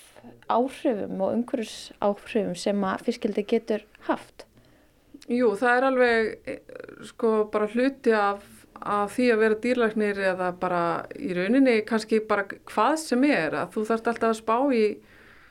[0.50, 4.46] áhrifum og umhverjus áhrifum sem að fiskildi getur haft?
[5.30, 6.52] Jú, það er alveg
[7.06, 8.44] sko bara hluti af
[8.76, 10.80] að því að vera dýrlæknir eða bara
[11.16, 14.82] í rauninni kannski bara hvað sem er að þú þarfst alltaf að spá í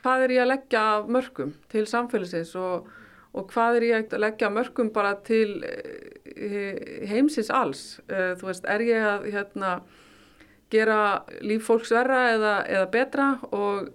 [0.04, 2.86] hvað er ég að leggja mörgum til samfélagsins og,
[3.34, 8.68] og hvað er ég að leggja mörgum bara til eh, heimsins alls Eh, þú veist,
[8.70, 9.72] er ég að hérna,
[10.72, 11.00] gera
[11.46, 13.90] líf fólks verra eða, eða betra og,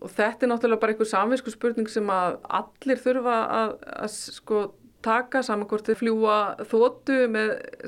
[0.00, 4.60] og þetta er náttúrulega bara einhver samvisku spurning sem að allir þurfa að, að sko
[5.06, 6.38] taka saman hvort þið fljúa
[6.70, 7.18] þóttu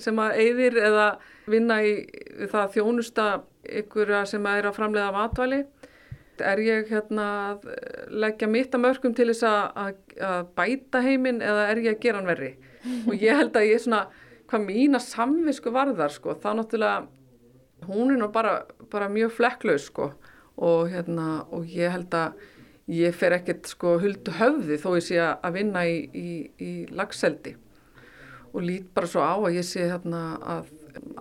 [0.03, 1.09] sem að eyðir eða
[1.51, 1.95] vinna í
[2.45, 3.27] það að þjónusta
[3.83, 5.65] ykkur sem er að framleiða matvæli.
[6.39, 7.65] Er ég hérna að
[8.15, 9.97] leggja mitt að mörgum til þess að, að,
[10.29, 12.53] að bæta heiminn eða er ég að gera hann verri?
[13.11, 14.05] Og ég held að ég svona,
[14.49, 17.09] hvað mína samvisku varðar sko, þá náttúrulega
[17.87, 20.13] hún er nú bara, bara mjög flekklaus sko.
[20.59, 22.41] Og hérna og ég held að
[22.89, 27.55] ég fer ekkert sko huldu höfði þó ég sé að vinna í, í, í lagseldi
[28.55, 30.71] og lít bara svo á að ég sé hérna að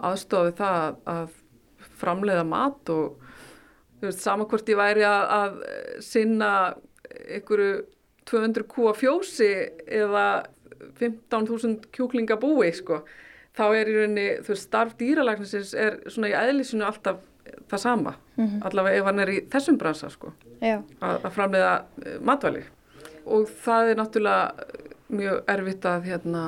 [0.07, 1.35] aðstofi það að,
[1.97, 3.23] framleiða mat og
[4.03, 5.55] veist saman hvort ég væri að, að
[6.05, 6.49] sinna
[7.25, 7.71] einhverju
[8.29, 9.49] 200 kúa fjósi
[9.97, 10.25] eða
[10.99, 12.99] 15.000 kjúklinga búi sko
[13.57, 17.23] þá er í rauninni, þú veist, starf dýralagnisins er svona í eðlisinu alltaf
[17.67, 18.65] það sama, mm -hmm.
[18.69, 22.63] allavega ef hann er í þessum bransa sko, að, að framleiða uh, matvæli.
[23.25, 24.53] Og það er náttúrulega
[25.09, 26.43] mjög erfitt að hérna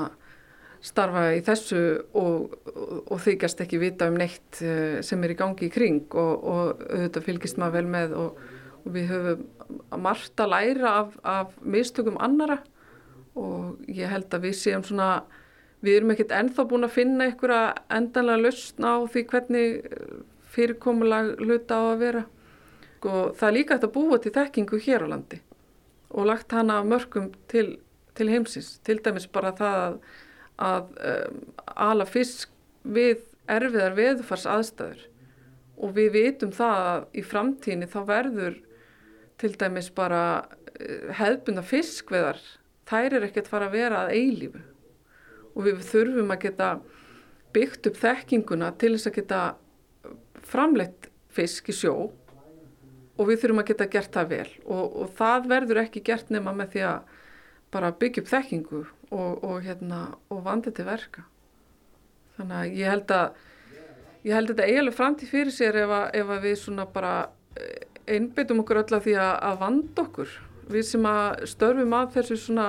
[0.81, 1.81] starfa í þessu
[2.13, 6.07] og, og, og þykjast ekki vita um neitt uh, sem er í gangi í kring
[6.15, 8.39] og, og auðvitað fylgist maður vel með og
[8.83, 9.47] við höfum
[10.01, 12.61] margt að læra af, af mistökum annara
[13.35, 15.23] og ég held að við séum svona
[15.79, 19.91] Við erum ekkert ennþá búin að finna einhverja endanlega lausn á því hvernig
[20.51, 22.23] fyrirkomulag hluta á að vera.
[23.07, 25.39] Og það er líka eftir að búa til þekkingu hér á landi
[26.09, 27.77] og lagt hana mörgum til,
[28.17, 28.79] til heimsins.
[28.83, 29.99] Til dæmis bara það
[30.59, 31.37] að, um,
[31.75, 32.51] ala fisk
[32.83, 35.05] við erfiðar veðufars aðstæður
[35.79, 38.57] og við vitum það að í framtíni þá verður
[39.39, 40.23] til dæmis bara
[41.15, 42.41] hefðbunda fiskveðar.
[42.89, 44.65] Þær er ekkert fara að vera að eilífu
[45.55, 46.69] og við þurfum að geta
[47.55, 49.41] byggt upp þekkinguna til þess að geta
[50.49, 51.95] framleitt fisk í sjó
[53.19, 56.53] og við þurfum að geta gert það vel og, og það verður ekki gert nema
[56.55, 57.15] með því að
[57.73, 59.99] bara byggja upp þekkingu og, og, hérna,
[60.33, 61.25] og vandi til verka.
[62.37, 63.45] Þannig að ég held að
[64.25, 67.13] ég held að þetta eiginlega framtíð fyrir sér ef að, ef að við svona bara
[68.09, 70.35] einbyttum okkur öll að því að, að vanda okkur
[70.69, 72.67] við sem að störfum að þessu svona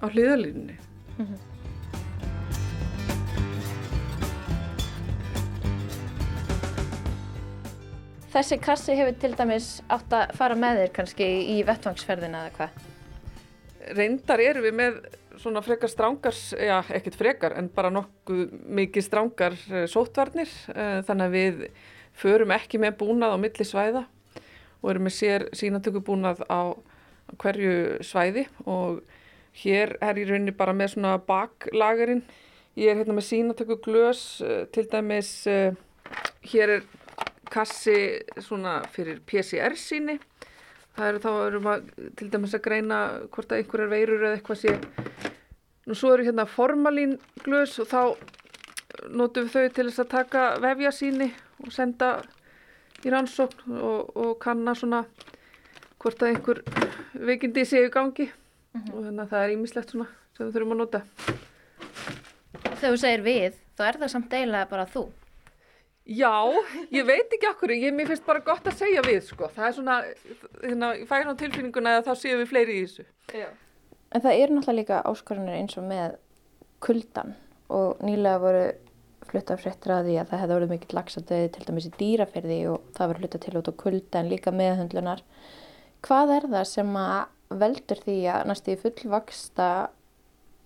[0.00, 0.78] á hlýðalínni.
[1.18, 1.49] Mm -hmm.
[8.30, 12.84] Þessi kassi hefur til dæmis átt að fara með þér kannski í vettvangsferðina eða hvað?
[13.98, 15.00] Reyndar erum við með
[15.40, 19.56] svona frekar strángar, já ekkert frekar en bara nokkuð mikið strángar
[19.90, 20.52] sótvarnir
[21.08, 21.64] þannig að við
[22.20, 24.04] förum ekki með búnað á milli svæða
[24.80, 26.70] og erum með sér sínatöku búnað á
[27.40, 29.02] hverju svæði og
[29.64, 32.22] hér er ég rauninni bara með svona baklagarinn.
[32.78, 34.22] Ég er hérna með sínatöku glös
[34.70, 35.32] til dæmis,
[36.46, 36.84] hér er
[37.50, 37.96] kassi
[38.42, 40.18] svona fyrir PCR síni.
[40.96, 42.98] Það eru þá erum að til dæmis að greina
[43.30, 44.74] hvort að einhverjar veirur eða eitthvað sé
[45.86, 48.02] nú svo eru hérna formalín glös og þá
[49.10, 51.30] notum við þau til þess að taka vefja síni
[51.64, 52.10] og senda
[53.04, 55.04] í rannsókn og, og kanna svona
[56.00, 56.62] hvort að einhver
[57.14, 58.30] veikindi séu í gangi.
[58.72, 58.94] Mm -hmm.
[58.94, 61.00] og þannig að það er ímislegt svona sem við þurfum að nota.
[62.80, 65.02] Þegar þú segir við, þá er það samt eiginlega bara þú
[66.10, 66.42] Já,
[66.90, 69.74] ég veit ekki okkur, ég mér finnst bara gott að segja við sko, það er
[69.76, 69.98] svona,
[70.64, 73.04] hérna, ég fæ hérna á tilfinninguna að þá séum við fleiri í þessu.
[73.30, 73.46] Já.
[74.10, 76.16] En það eru náttúrulega líka áskorunir eins og með
[76.82, 77.36] kuldan
[77.70, 78.64] og nýlega voru
[79.30, 82.90] flutta fréttir að því að það hefði orðið mikill lagsandöði til dæmis í dýraferði og
[82.96, 85.22] það var hluta til út á kulda en líka meðhundlunar.
[86.02, 89.70] Hvað er það sem að veldur því að næstu í fullvaksta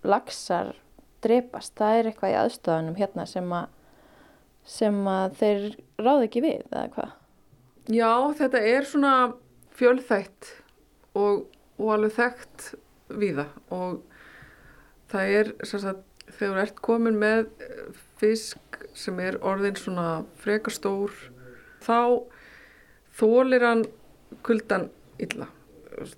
[0.08, 0.72] lagsar
[1.24, 1.76] drepast?
[1.76, 3.72] Það er eitthvað í aðstofanum hérna sem að
[4.64, 5.64] sem að þeir
[6.00, 7.12] ráð ekki við eða hvað?
[7.92, 9.14] Já, þetta er svona
[9.76, 10.50] fjölþætt
[11.18, 11.44] og,
[11.76, 12.68] og alveg þekkt
[13.20, 14.00] viða og
[15.12, 17.50] það er sagt, þegar þú ert komin með
[18.20, 21.12] fisk sem er orðin svona frekastór
[21.84, 22.24] þá
[23.14, 23.84] þólir hann
[24.46, 24.88] kuldan
[25.22, 25.50] illa.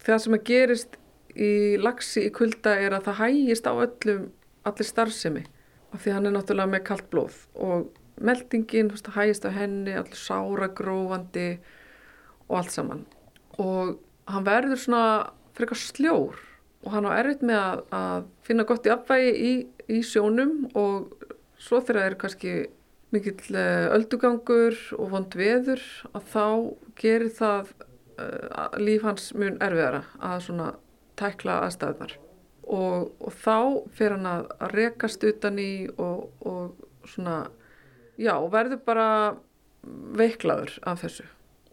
[0.07, 0.97] Það sem að gerist
[1.37, 4.31] í lagsi í kulda er að það hægist á öllum
[4.67, 5.45] allir starfsemi
[5.93, 10.69] af því hann er náttúrulega með kallt blóð og meldingin, hægist á henni, allir sára,
[10.69, 11.59] grófandi
[12.49, 13.07] og allt saman.
[13.59, 13.97] Og
[14.31, 15.07] hann verður svona
[15.57, 16.39] frekar sljór
[16.85, 19.53] og hann á erfitt með að, að finna gott í afvægi í,
[19.91, 21.13] í sjónum og
[21.59, 22.55] svo þegar það eru kannski
[23.15, 26.47] mikill eh, öldugangur og vond veður að þá
[26.99, 27.73] gerir það
[28.19, 30.71] uh, líf hans mun erfiðara að svona
[31.17, 32.17] tækla aðstæðnar.
[32.67, 33.59] og, og þá
[33.95, 37.47] fer hann að rekast utan í og, og svona,
[38.21, 39.09] já, verður bara
[40.17, 41.27] veiklaður af þessu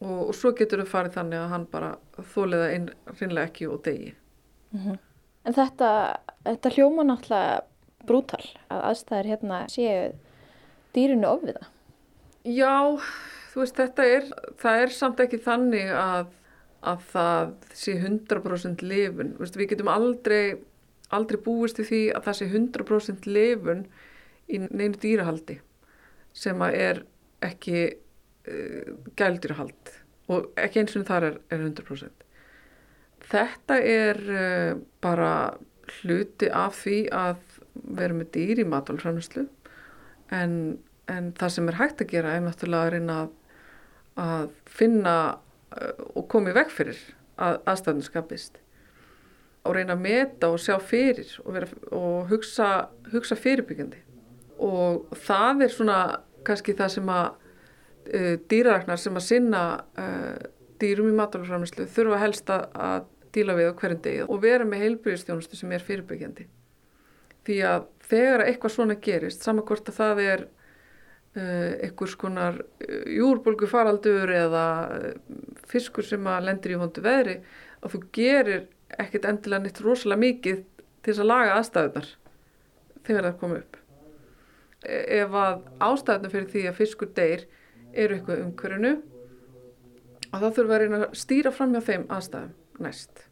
[0.03, 1.91] og, og svo getur þau farið þannig að hann bara
[2.33, 4.13] þóliða inn reynlega ekki og degi.
[4.73, 5.89] En þetta,
[6.47, 7.61] þetta hljóma náttúrulega
[8.07, 10.13] brútal að aðstæðir hérna séu
[10.95, 11.67] dýrinu ofviða.
[12.43, 12.99] Já,
[13.53, 16.33] þú veist, þetta er, það er samt ekki þannig að,
[16.83, 19.35] að það sé 100% lifun.
[19.39, 20.57] Veist, við getum aldrei,
[21.15, 23.85] aldrei búist í því að það sé 100% lifun
[24.51, 25.61] í neinu dýrahaldi
[26.33, 27.01] sem að er
[27.43, 29.93] ekki uh, gældýrahald
[30.33, 32.25] og ekki eins og þar er, er 100%.
[33.33, 35.33] Þetta er uh, bara
[35.99, 37.59] hluti af því að
[37.97, 39.45] vera með dýr í matalframlýslu
[40.33, 40.53] en,
[41.11, 43.31] en það sem er hægt að gera er náttúrulega að reyna að,
[44.23, 47.01] að finna uh, og koma í veg fyrir
[47.41, 48.59] að aðstæðinu skapist
[49.63, 52.69] og reyna að meta og sjá fyrir og, vera, og hugsa,
[53.13, 54.02] hugsa fyrirbyggjandi
[54.63, 55.99] og það er svona
[56.47, 59.63] kannski það sem að uh, dýraræknar sem að sinna
[59.99, 60.49] uh,
[60.81, 64.25] dýrum í matalframlýslu þurfa helst að, að díla við á hverjum degi.
[64.27, 66.47] Og vera með heilbyrjastjónustu sem er fyrirbyggjandi.
[67.43, 72.61] Því að þegar eitthvað svona gerist saman hvort að það er uh, einhvers konar
[73.09, 74.65] júrbólgu faraldur eða
[75.69, 77.39] fiskur sem að lendir í vondu veðri
[77.83, 78.67] að þú gerir
[79.01, 80.59] ekkert endilega neitt rosalega mikið
[81.03, 82.11] til þess að laga aðstæðunar
[83.03, 83.82] þegar það kom upp
[84.83, 87.47] ef að ástæðunar fyrir því að fiskur deyr
[87.93, 88.93] eru eitthvað umhverjunu
[90.33, 93.25] að það þurfa að reyna að stýra fram hjá þeim aðstæðum næst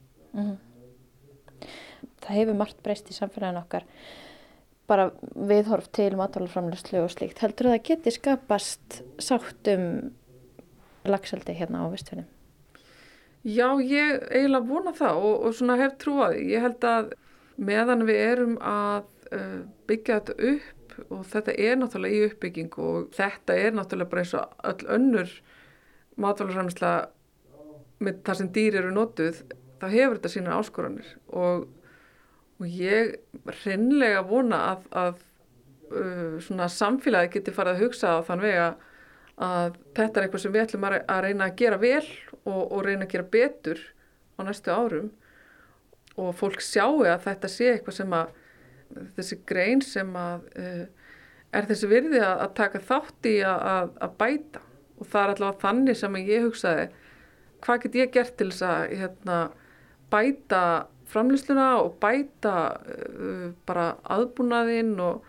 [2.22, 3.88] Það hefur margt breyst í samfélaginu okkar
[4.92, 7.40] bara viðhorf til matalaframlöslu og slíkt.
[7.40, 9.86] Heldur það geti skapast sátt um
[11.08, 12.26] lagseldi hérna á vistfinni?
[13.42, 16.44] Já, ég eiginlega vona það og, og svona hef trúaði.
[16.52, 17.14] Ég held að
[17.58, 23.10] meðan við erum að uh, byggja þetta upp og þetta er náttúrulega í uppbyggingu og
[23.16, 25.34] þetta er náttúrulega bara eins og öll önnur
[26.22, 26.94] matalaframlösla
[28.02, 29.42] með það sem dýr eru notuð,
[29.82, 31.12] þá hefur þetta sína áskoranir.
[31.38, 31.68] Og,
[32.60, 33.16] og ég
[33.64, 35.22] reynlega vona að, að
[35.94, 38.68] uh, samfélagi geti farið að hugsa á þann vega
[39.42, 42.06] að þetta er eitthvað sem við ætlum að reyna að gera vel
[42.44, 43.82] og, og reyna að gera betur
[44.38, 45.10] á næstu árum.
[46.20, 48.34] Og fólk sjáu að þetta sé eitthvað sem að
[49.18, 50.84] þessi grein sem að uh,
[51.52, 54.64] er þessi virði að, að taka þátt í að, að, bæta
[55.02, 56.88] og það er allavega þannig sem ég hugsaði
[57.62, 59.40] hvað get ég gert til þess að hérna,
[60.14, 60.64] bæta
[61.12, 65.26] framlýsluna og bæta uh, bara aðbúnaðinn og,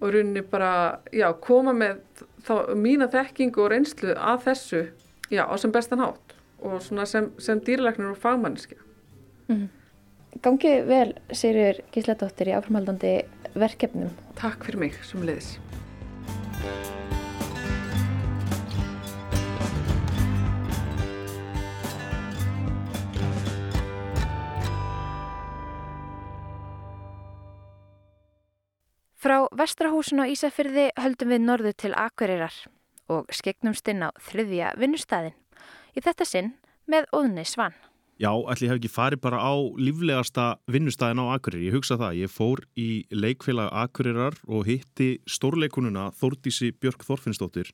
[0.00, 2.02] og rauninni bara já, koma með
[2.44, 4.82] þá, mína þekkingu og reynslu að þessu
[5.32, 8.78] já, á sem bestan hátt og sem, sem dýralæknir og fagmanniski.
[10.42, 13.12] Gangi vel, Sigriður Gísladóttir í áframhaldandi
[13.54, 14.10] verkefnum.
[14.38, 15.54] Takk fyrir mig sem leiðis.
[29.24, 32.58] Frá Vestrahúsin á Ísafyrði höldum við norður til Akureyrar
[33.08, 35.32] og skegnumst inn á þriðja vinnustæðin.
[35.96, 37.72] Í þetta sinn með Óðni Svann.
[38.14, 41.66] Já, ég hef ekki farið bara á líflegasta vinnustæðin á Akureyri.
[41.66, 42.20] Ég hugsa það.
[42.22, 47.72] Ég fór í leikfélag Akureyrar og hitti stórleikununa Þórdísi Björk Þorfinnsdóttir.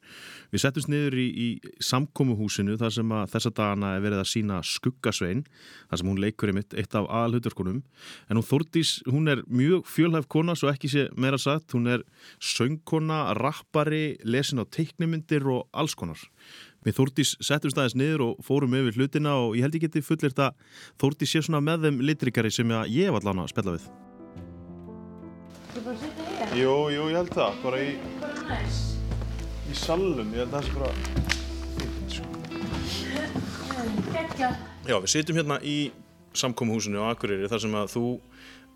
[0.49, 1.49] Við settumst niður í, í
[1.85, 5.45] samkómuhúsinu þar sem að þessa dagana er verið að sína skuggasvein,
[5.93, 7.85] þar sem hún leikur einmitt eitt af aðalhuturkonum.
[8.33, 11.77] En hún Þórdís, hún er mjög fjölhæf kona, svo ekki sé meira sagt.
[11.77, 12.09] Hún er
[12.41, 16.25] söngkona, rappari, lesin á teiknimyndir og alls konar.
[16.87, 20.31] Við Þórdís settum staðis niður og fórum yfir hlutina og ég held ég geti fullir
[20.33, 20.53] þetta
[21.01, 23.89] Þórdís sé svona með þeim litrikari sem ég hef allan að spella við.
[25.71, 26.55] Þú bara sitja hér?
[26.57, 27.59] Jú, jú, ég held það.
[27.65, 27.91] Bara í,
[28.27, 28.91] er næst?
[29.71, 30.91] í salum, ég held það sé bara
[31.77, 32.25] fínt, sko.
[34.11, 34.49] Gekkja.
[34.89, 35.77] Já, við sitjum hérna í
[36.37, 38.07] samkómuhúsinu á Akureyri þar sem að þú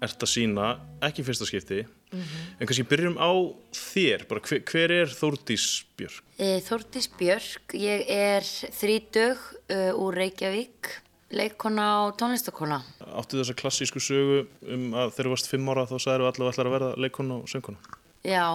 [0.04, 0.66] ert að sína,
[1.04, 1.84] ekki fyrsta skipti,
[2.14, 3.30] en kannski byrjum á
[3.74, 6.20] þér, bara hver, hver er Þórdís Björk?
[6.36, 9.40] E, Þórdís Björk, ég er þrítug
[9.70, 10.90] uh, úr Reykjavík,
[11.34, 12.80] leikona og tónlistakona.
[13.14, 16.70] Áttu þessa klassísku sögu um að þegar þú varst fimm ára þá sagður allavega ætlar
[16.70, 17.94] að verða leikona og söngkona?
[18.24, 18.46] Já,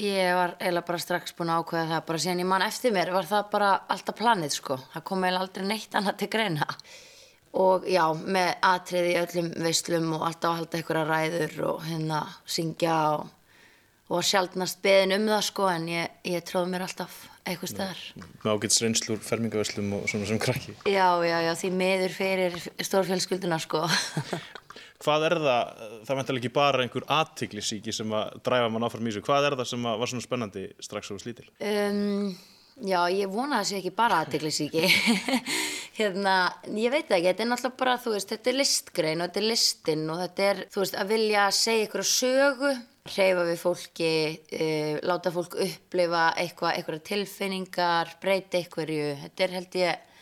[0.00, 3.12] ég var eiginlega bara strax búin að ákveða það, bara síðan ég man eftir mér
[3.14, 6.70] var það bara alltaf planið sko, það kom eiginlega aldrei neitt annað til greina.
[7.54, 12.22] Og já, með atriði í öllum veislum og alltaf að halda einhverja ræður og hérna
[12.50, 13.28] syngja og,
[14.08, 18.02] og var sjaldnast beðin um það sko en ég, ég tróði mér alltaf eitthvað staðar.
[18.42, 20.74] Með ágæts reynslur, fermingaveslum og svona sem krakki.
[20.88, 23.84] Já, já, já, því miður fyrir stórfjölskylduna sko.
[25.04, 29.12] Hvað er það, það vendilega ekki bara einhver aðtiklisíki sem að dræfa mann áfram í
[29.12, 31.44] þessu, hvað er það sem var svona spennandi strax á slítil?
[31.60, 32.30] Um,
[32.82, 34.84] já, ég vona að það sé ekki bara aðtiklisíki.
[35.98, 36.34] hérna,
[36.74, 39.46] ég veit ekki, þetta er náttúrulega bara, þú veist, þetta er listgrein og þetta er
[39.50, 42.72] listin og þetta er, þú veist, að vilja segja ykkur sögu,
[43.14, 44.14] hreyfa við fólki,
[44.58, 50.18] uh, láta fólk upplifa eitthvað, eitthvað tilfinningar, breyta einhverju, þetta er held ég,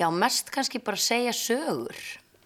[0.00, 2.02] já, mest kannski bara segja sögur.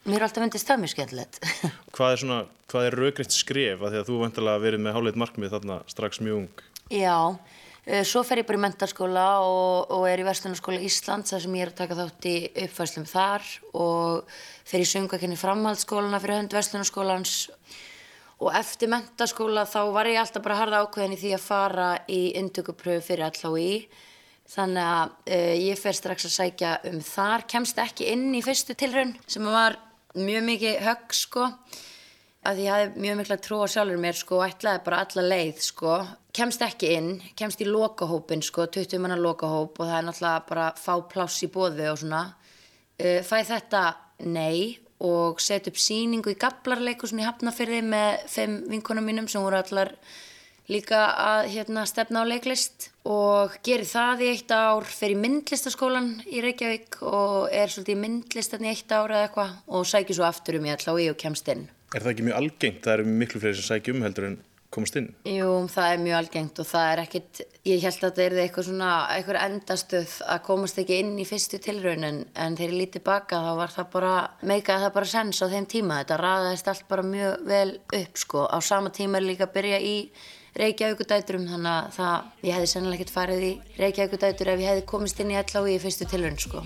[0.06, 1.38] Mér er alltaf myndist það mjög skemmtilegt.
[1.96, 5.18] hvað er svona, hvað er raugriðt skref að því að þú vendilega verið með hálfleitt
[5.18, 6.66] markmið þarna strax mjög ung?
[6.94, 7.18] Já,
[7.86, 11.66] svo fer ég bara í mentarskóla og, og er í Vestunarskóla Íslands þar sem ég
[11.66, 13.44] er að taka þátt í uppfæslum þar
[13.78, 17.36] og fer í söngakenni framhaldsskólana fyrir hönd Vestunarskólans
[18.42, 22.20] og eftir mentarskóla þá var ég alltaf bara harda ákveðin í því að fara í
[22.42, 23.54] indökupröfu fyrir allá
[24.46, 28.76] þannig að uh, ég fer strax að sækja um þar, kemst ekki inn í fyrstu
[28.78, 29.78] tilraun sem var
[30.14, 31.48] mjög mikið högg sko
[32.46, 35.64] að ég hafði mjög mikla trú á sjálfur mér sko og ætlaði bara alla leið
[35.66, 35.96] sko
[36.36, 40.66] kemst ekki inn, kemst í lokahópin sko 20 manna lokahóp og það er náttúrulega bara
[40.80, 43.84] fá pláss í bóði og svona uh, fæ þetta
[44.26, 49.44] nei og set upp síningu í gablarleiku svona í hafnafyrði með fimm vinkunum mínum sem
[49.44, 49.92] voru allar
[50.72, 56.08] líka að hérna, stefna á leiklist og gerir það í eitt ár, fer í myndlistaskólan
[56.26, 60.26] í Reykjavík og er svolítið í myndlistan í eitt ár eða eitthvað og sækir svo
[60.26, 61.68] aftur um ég allá í og kemst inn.
[61.94, 62.82] Er það ekki mjög algengt?
[62.82, 64.40] Það eru miklu fleiri sem sækjum heldur en
[64.74, 65.08] komast inn?
[65.28, 68.68] Jú, það er mjög algengt og það er ekkit, ég held að það er eitthvað
[68.68, 73.42] svona, eitthvað endastöð að komast ekki inn í fyrstu tilraunin en þegar ég lítið baka
[73.44, 74.14] þá var það bara,
[74.52, 77.68] meika það bara sens á þeim tíma, þetta raðaðist allt bara mjög vel
[78.00, 79.96] upp sko, á sama tíma er líka að byrja í
[80.56, 85.20] Reykjavíkudæturum þannig að það, ég hefði sennilega ekkert farið í Reykjavíkudætur ef ég hefði komist
[85.20, 86.62] inn í allá í fyrstu tilhörn sko.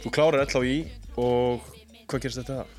[0.00, 0.76] Þú klárar allá í
[1.18, 1.72] og
[2.06, 2.76] hvað gerst þetta það?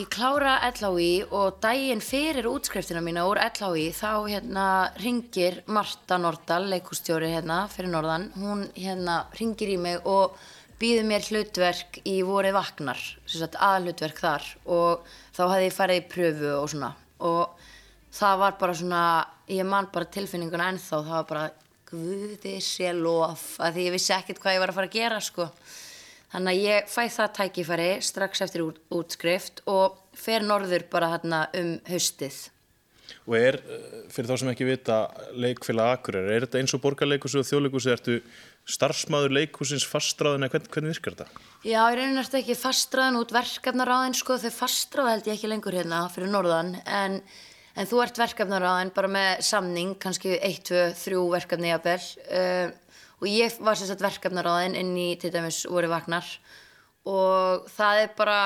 [0.00, 4.64] Ég klára LHI og daginn fyrir útskriftina mína úr LHI þá hérna
[5.02, 10.38] ringir Marta Nordal, leikustjóri hérna fyrir Norðan, hún hérna ringir í mig og
[10.82, 13.02] býði mér hlutverk í vorið vaknar,
[13.70, 17.62] aðhlutverk þar og þá hefði ég farið í pröfu og svona og
[18.12, 19.02] það var bara svona,
[19.50, 21.44] ég man bara tilfinninguna ennþá, það var bara
[21.92, 25.20] guði sé lof að því ég vissi ekkert hvað ég var að fara að gera
[25.22, 25.48] sko.
[26.32, 31.44] Þannig að ég fæ það tækifæri strax eftir út, útskrift og fer norður bara hérna
[31.58, 32.38] um haustið.
[33.28, 34.96] Og er, eh, fyrir þá sem ekki vita,
[35.36, 38.22] leikfélag Akureyri, er þetta eins og borgarleikusi og þjóðleikusi, ertu
[38.68, 41.46] starfsmáður leikúsins fastráðin eða hvern, hvernig virkar þetta?
[41.66, 45.76] Já, ég reynir þetta ekki fastráðin út verkefnaráðin sko, þau fastráði held ég ekki lengur
[45.76, 47.18] hérna fyrir norðan en,
[47.74, 51.98] en þú ert verkefnaráðin bara með samning, kannski 1, 2, 3 verkefni jafnvel
[52.38, 56.28] uh, og ég var sérstaklega verkefnaráðin inn í til dæmis voru vagnar
[57.08, 58.38] og það er bara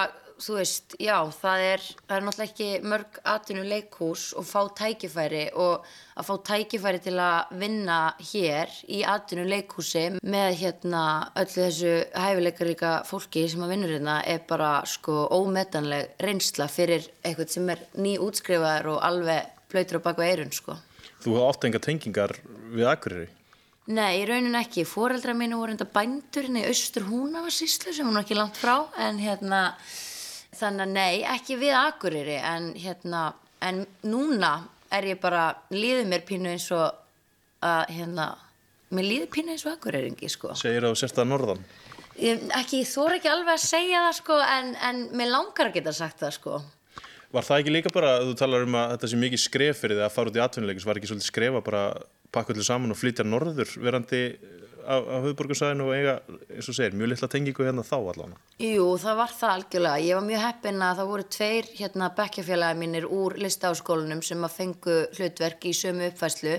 [0.43, 5.45] þú veist, já, það er, það er náttúrulega ekki mörg atvinnu leikhús og fá tækifæri
[5.57, 7.99] og að fá tækifæri til að vinna
[8.33, 11.05] hér í atvinnu leikhúsi með hérna
[11.41, 17.57] öllu þessu hæfileikaríka fólki sem að vinnur hérna er bara sko ómetanleg reynsla fyrir eitthvað
[17.57, 20.77] sem er ný útskrifaður og alveg blöytur á baka eirun sko.
[21.25, 22.37] Þú hafa átt enga tengingar
[22.77, 23.33] við Akureyri?
[23.87, 24.83] Nei, í raunin ekki.
[24.83, 29.21] Fóreldra mínu voru enda bændurinn í austur húnavarsíslu sem hún er ekki langt frá en
[29.23, 29.61] hérna
[30.59, 33.27] þannig að nei, ekki við Akureyri en hérna,
[33.65, 34.53] en núna
[34.95, 36.87] er ég bara, líður mér pínu eins og
[37.67, 38.31] að hérna
[38.95, 41.63] mér líður pínu eins og Akureyringi sko Segir það sérstað norðan?
[42.17, 45.79] Ég, ekki, þú er ekki alveg að segja það sko en, en mér langar að
[45.79, 46.61] geta sagt það sko
[47.35, 50.05] Var það ekki líka bara, þú talar um að þetta sé mikið skref fyrir þig
[50.07, 51.83] að fara út í atvinnuleikus, var ekki svolítið skrefa bara
[52.33, 54.21] pakka allir saman og flytja norður verandi
[54.87, 56.15] á, höfðborgarsæðinu og eiga,
[56.55, 58.39] eins og segir, mjög litla tengingu hérna þá allavega?
[58.63, 60.05] Jú, það var það algjörlega.
[60.07, 64.57] Ég var mjög heppin að það voru tveir hérna bekkjafélagi mínir úr listaháskólanum sem að
[64.61, 66.57] fengu hlutverk í sömu uppfæslu.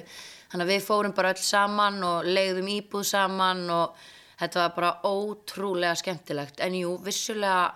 [0.51, 4.07] Þannig að við fórum bara öll saman og leiðum íbúð saman og
[4.39, 6.61] þetta var bara ótrúlega skemmtilegt.
[6.63, 7.73] En jú, vissulega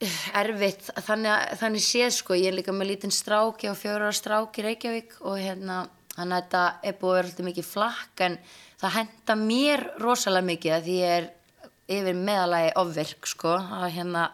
[0.00, 4.64] eh, erfitt, þannig, þannig séð sko, ég er líka með lítinn stráki og fjóra stráki
[4.66, 5.84] Reykjavík og hérna,
[6.14, 8.38] þannig að þetta er búið að vera alltaf mikið flakk en
[8.80, 11.28] það henda mér rosalega mikið að því ég er
[11.90, 13.54] yfir meðalagi ofvirk sko.
[13.58, 14.26] Að hérna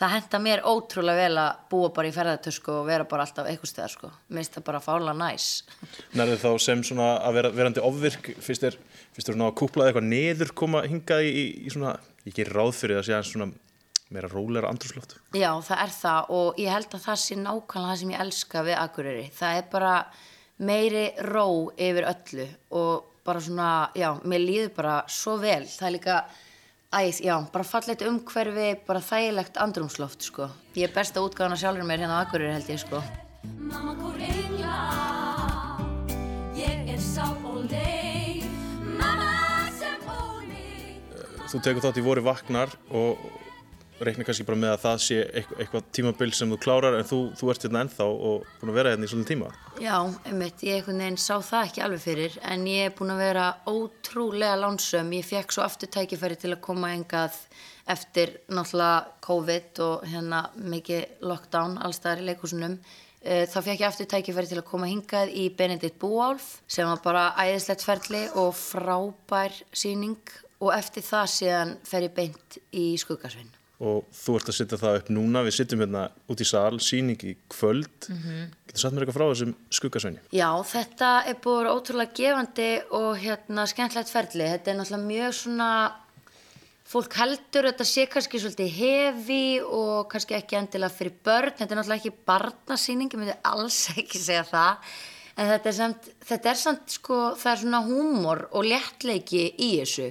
[0.00, 3.72] það henda mér ótrúlega vel að búa bara í ferðartösku og vera bara alltaf eitthvað
[3.72, 4.12] stæðar sko.
[4.32, 5.48] Minnst það bara fála næs.
[6.18, 8.78] Nærðu þá sem svona að vera, verandi ofvirk fyrst er,
[9.14, 12.74] fyrst er svona að kúplaði eitthvað neður koma hingað í, í svona ég gerir ráð
[12.78, 13.52] fyrir það að segja svona
[14.12, 18.00] meira róleira andrúsloft Já það er það og ég held að það sé nákvæmlega það
[18.02, 19.24] sem ég elska við Akureyri.
[19.36, 19.94] Það er bara
[20.62, 22.46] meiri ró yfir öllu
[22.78, 26.16] og bara svona, já, mér líður bara svo vel, það er líka
[26.92, 30.48] æð, já, bara fallet umhverfi bara þægilegt andrumsloft, sko.
[30.74, 33.02] Ég er besta útgáðan að sjálfur mér hérna á Akureyri held ég, sko.
[33.58, 34.74] Mamma gór engla
[36.58, 38.46] Ég er sá og leið.
[38.98, 40.98] Mamma sem óni
[41.50, 43.22] Þú tekur þátt í voru vaknar og
[44.06, 47.18] reikna kannski bara með að það sé eitthvað, eitthvað tímabil sem þú klárar en þú,
[47.38, 49.50] þú ert hérna ennþá og búin að vera hérna í svolítið tíma.
[49.82, 49.96] Já,
[50.28, 53.46] einmitt, ég einhvern veginn sá það ekki alveg fyrir en ég er búin að vera
[53.70, 55.14] ótrúlega lánsöm.
[55.18, 57.38] Ég fekk svo aftur tækifæri til að koma engað
[57.92, 62.76] eftir náttúrulega COVID og hérna mikið lockdown allstaðar í leikusunum.
[63.22, 67.28] Þá fekk ég aftur tækifæri til að koma hingað í Benedikt Búálf sem var bara
[67.38, 70.18] æðislegt ferli og frábær síning
[70.62, 74.98] og eftir það síðan fer ég beint í skuggasvinn og þú ert að setja það
[75.00, 75.42] upp núna.
[75.46, 78.08] Við sittum hérna út í sal, síning í kvöld.
[78.08, 78.44] Mm -hmm.
[78.66, 80.20] getur satt mér eitthvað frá þessum skuggasveini?
[80.30, 84.46] Já, þetta er búin ótrúlega gefandi og hérna skemmtlegt ferli.
[84.52, 85.92] Þetta er náttúrulega mjög svona
[86.92, 91.78] fólk heldur þetta sé kannski svolítið hefi og kannski ekki endilega fyrir börn, þetta er
[91.80, 94.76] náttúrulega ekki barnasýning, ég myndi alls ekki segja það.
[95.36, 99.70] En þetta er samt, þetta er samt sko, það er svona húmor og léttleiki í
[99.80, 100.10] þessu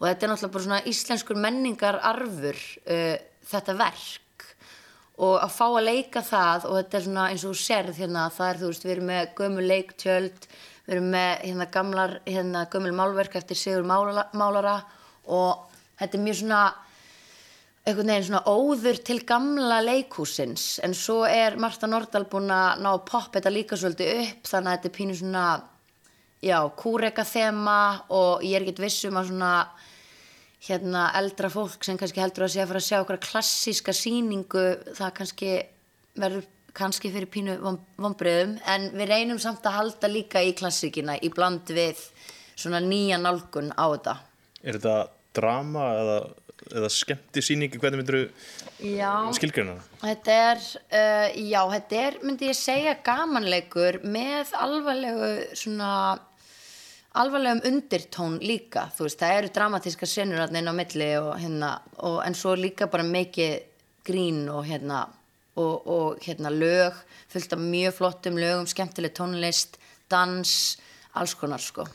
[0.00, 3.16] og þetta er náttúrulega bara svona íslenskur menningar arfur uh,
[3.52, 4.26] þetta verk.
[5.20, 8.50] Og að fá að leika það og þetta er svona eins og sérð hérna það
[8.50, 10.46] er þú veist við erum með gömul leiktjöld
[10.86, 14.78] við erum með hérna gamlar hérna gömul málverk eftir Sigur málara, málara.
[15.28, 15.66] Og
[16.00, 16.62] þetta er mjög svona
[17.84, 22.90] einhvern veginn svona óður til gamla leikhúsins en svo er Marta Nordal búin að ná
[22.92, 25.44] að poppa þetta líka svolítið upp þannig að þetta er pínu svona
[26.44, 27.78] já, kúreka þema
[28.16, 29.52] og ég er ekkert vissum að svona
[30.66, 34.64] hérna eldra fólk sem kannski heldur að sé að fara að sjá okkar klassíska síningu
[34.96, 35.52] það kannski
[36.20, 37.56] verður kannski fyrir pínu
[38.00, 42.02] vonbreiðum en við reynum samt að halda líka í klassíkina í bland við
[42.60, 44.14] svona nýja nálgun á þetta.
[44.60, 44.94] Er þetta
[45.36, 46.16] drama eða,
[46.76, 49.90] eða skemmti síningi, hvernig myndur þú skilgjörna það?
[50.04, 50.64] Þetta er,
[51.00, 55.92] uh, já, þetta er myndi ég segja gamanleikur með alvarlegu svona
[57.18, 62.20] alvarlegum undirtón líka þú veist, það eru dramatíska senur inn á milli og hérna og,
[62.26, 63.56] en svo líka bara mikið
[64.06, 65.06] grín og hérna
[65.58, 66.94] og, og hérna lög
[67.30, 69.80] fullt af mjög flottum lögum, skemmtileg tónlist
[70.10, 70.78] dans,
[71.14, 71.88] alls konar sko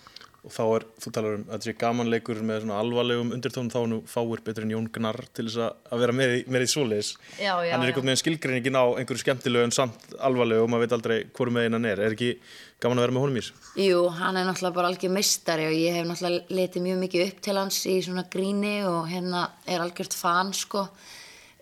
[0.46, 3.80] og þá er, þú talar um að þetta sé gamanleikur með svona alvarlegum undirtón þá
[3.90, 7.10] nú fáir betur en Jón Gnarr til þess að vera með, með í svoleiðis.
[7.40, 11.18] Hann er einhvern veginn skilgreiningin á einhverju skemmtilegu en samt alvarlegu og maður veit aldrei
[11.34, 12.36] hvoru með einan er, er ekki
[12.84, 13.58] gaman að vera með honum í þessu?
[13.82, 17.42] Jú, hann er náttúrulega bara algjör mistari og ég hef náttúrulega letið mjög mikið upp
[17.48, 20.86] til hans í svona gríni og hérna er algjört fan sko.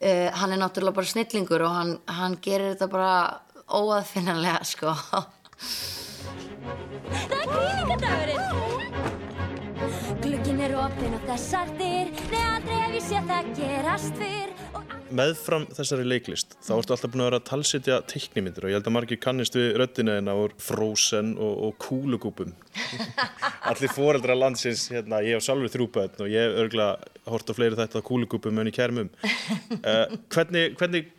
[0.03, 3.13] Uh, hann er náttúrulega bara snillingur og hann, hann gerir þetta bara
[3.71, 4.97] óaðfinnanlega sko.
[7.13, 8.62] Það er er
[10.83, 14.49] opinn og þessar dyr Nei, aldrei hef ég séð það gerast fyrr
[15.13, 18.89] Meðfram þessari leiklist þá ertu alltaf búin að vera að talsitja teiknimyndir og ég held
[18.89, 22.51] að margir kannist við röddina hérna úr Frozen og, og kúlugúpum
[23.69, 27.79] Allir foreldra landsins hérna, ég hef sjálfur þrjúpaðin og ég hef örgulega hort á fleiri
[27.79, 31.13] þetta kúlugúpum en í kærmum uh, Hvernig, hvernig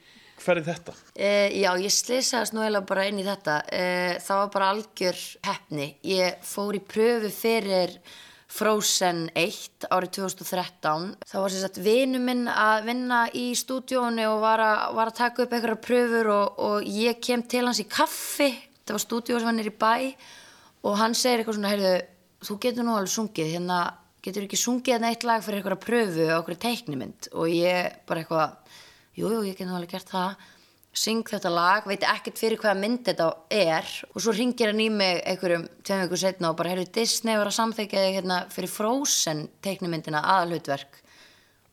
[0.45, 0.99] hverði þetta?
[1.15, 3.57] Uh, já, ég slisaðast nú eiginlega bara inn í þetta.
[3.71, 5.87] Uh, það var bara algjör hefni.
[6.11, 7.95] Ég fór í pröfu fyrir
[8.55, 11.09] Frozen 1 árið 2013.
[11.27, 15.43] Það var sagt vinu minn að vinna í stúdíónu og var að, var að taka
[15.43, 18.53] upp einhverja pröfur og, og ég kem til hans í kaffi.
[18.85, 19.95] Það var stúdíó sem hann er í bæ
[20.85, 21.93] og hann segir eitthvað svona, heyrðu,
[22.47, 23.81] þú getur nú alveg sungið, hérna
[24.25, 28.23] getur ekki sungið hérna eitt lag fyrir einhverja pröfu á einhverju teiknimynd og ég bara
[28.23, 28.79] eitthvað
[29.19, 30.47] jújú, jú, ég get nú alveg gert það
[30.95, 34.89] syng þetta lag, veit ekkert fyrir hvaða mynd þetta er og svo ringir hann í
[34.93, 38.71] mig einhverjum tveim vikur setna og bara heyrðu Disney var að samþekja þig hérna fyrir
[38.71, 41.01] Frozen teiknumyndina aðalhutverk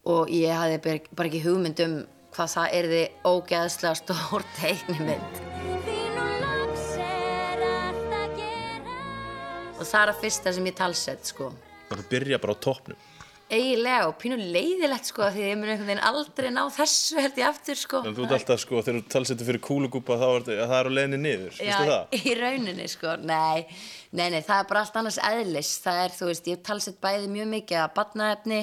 [0.10, 1.96] og ég hafði bara ekki hugmynd um
[2.34, 5.42] hvað það er því ógeðslega stór teiknumynd
[9.82, 11.50] og það er að fyrsta sem ég talsett sko.
[11.90, 13.11] Það byrja bara á toppnum
[13.52, 17.50] eiginlega og pínu leiðilegt sko því ég mun einhvern veginn aldrei ná þessu held ég
[17.50, 18.02] aftur sko.
[18.08, 20.92] En þú ert alltaf sko þegar þú talsetur fyrir kúlugúpa þá er það er á
[20.98, 22.18] leginni niður, Já, vistu það?
[22.32, 23.66] í rauninni sko, nei,
[24.16, 27.32] nei, nei það er bara allt annars eðlis, það er þú veist ég talset bæði
[27.36, 28.62] mjög mikið að badnaefni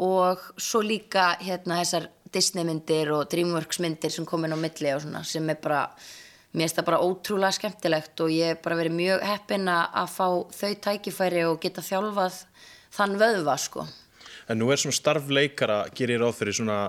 [0.00, 5.02] og svo líka hérna þessar Disney myndir og Dreamworks myndir sem komin á milli og
[5.02, 5.86] svona sem er bara
[6.50, 10.26] mér finnst það bara ótrúlega skemmtilegt og ég er bara verið mjög heppin að fá
[10.60, 12.38] þau tækifæri og geta þjálfað
[12.96, 13.86] þann vöðva sko
[14.50, 16.80] En nú er svona starfleikara, gerir ráð fyrir svona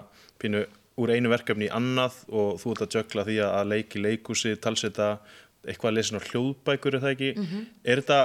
[0.41, 0.65] pínu
[1.01, 5.13] úr einu verkefni í annað og þú ert að jökla því að leiki leikúsi, talseta,
[5.61, 7.31] eitthvað að lesa svona hljóðbækur er það ekki?
[7.37, 7.65] Mm -hmm.
[7.85, 8.19] Er þetta,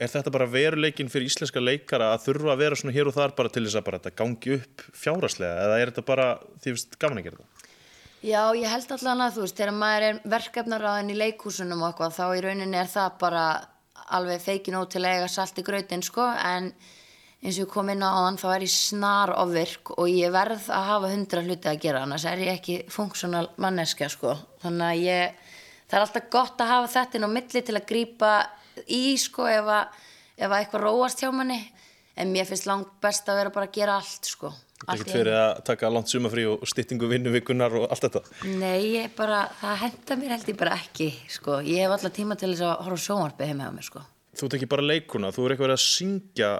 [0.00, 3.34] Er þetta bara veruleikin fyrir íslenska leikara að þurfa að vera svona hér og þar
[3.36, 6.28] bara til þess að bara þetta gangi upp fjáraslega eða er þetta bara,
[6.62, 7.68] því finnst gaman að gera þetta?
[8.22, 12.16] Já, ég held allan að þú veist, þegar maður er verkefnaráðin í leikhúsunum og eitthvað,
[12.16, 13.44] þá í rauninni er það bara
[14.18, 16.72] alveg feikin út til að eiga salt í gröðin, sko, en
[17.42, 20.68] eins og ég kom inn á hann, þá er ég snar ofvirk og ég verð
[20.70, 25.04] að hafa hundra hluti að gera, annars er ég ekki funksjónal manneskja, sko, þannig að
[25.08, 25.54] ég,
[25.90, 28.32] það er alltaf gott að hafa þetta inn á milli til að grýpa
[28.86, 30.04] í, sko, ef að,
[30.38, 31.58] ef að eitthvað róast hjá manni,
[32.14, 34.54] en mér finnst langt best að vera bara að gera allt, sko.
[34.82, 38.22] Þetta er ekkert fyrir að taka langt sumafrí og styttingu vinnuvikunar og allt þetta?
[38.58, 41.60] Nei, ég bara, það henda mér held ég bara ekki, sko.
[41.62, 44.02] Ég hef alltaf tíma til þess að horfa sjónvarpi heim með mér, sko.
[44.40, 46.50] Þú ekki bara leikuna, þú er eitthvað að syngja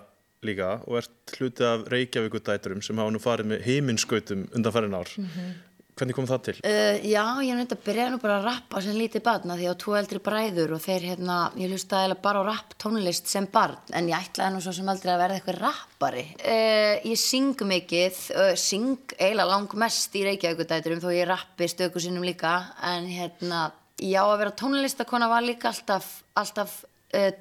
[0.47, 5.11] líka og ert hlutið af Reykjavíkudæturum sem hafa nú farið með heiminskautum undanfærin ár.
[5.17, 5.53] Mm -hmm.
[5.93, 6.55] Hvernig kom það til?
[6.65, 9.81] Uh, já, ég myndi að byrja nú bara að rappa sem lítið barna því að
[9.83, 14.09] tvo eldri bræður og þeir hérna, ég hlustaði bara á rapp tónlist sem barn en
[14.09, 16.25] ég ætlaði nú svo sem aldrei að verða eitthvað rappari.
[16.41, 22.25] Uh, ég syng mikið, uh, syng eiginlega langmest í Reykjavíkudæturum þó ég rappi stöku sinnum
[22.25, 26.85] líka en hérna, já að vera tónlistakona var líka alltaf, alltaf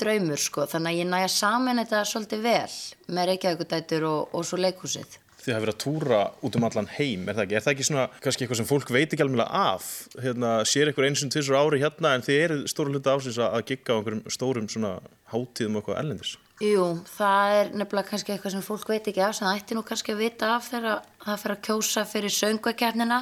[0.01, 2.77] draumur sko þannig að ég næja saman þetta svolítið vel
[3.15, 7.23] með Reykjavíkudætur og, og svo leikhúsið þið hafa verið að túra út um allan heim,
[7.25, 7.55] er það ekki?
[7.57, 9.87] Er það ekki svona kannski eitthvað sem fólk veit ekki alveg af?
[10.21, 13.63] Hérna, sér eitthvað eins og tvisur ári hérna en þið eru stóru hluta ásins að
[13.71, 14.93] gigga á einhverjum stórum svona
[15.33, 16.35] hátíðum og eitthvað ellendis?
[16.61, 19.81] Jú, það er nefnilega kannski eitthvað sem fólk veit ekki af sem það ætti nú
[19.87, 23.17] kannski að vita af þegar það fyrir að kjósa fyrir söngvakefnina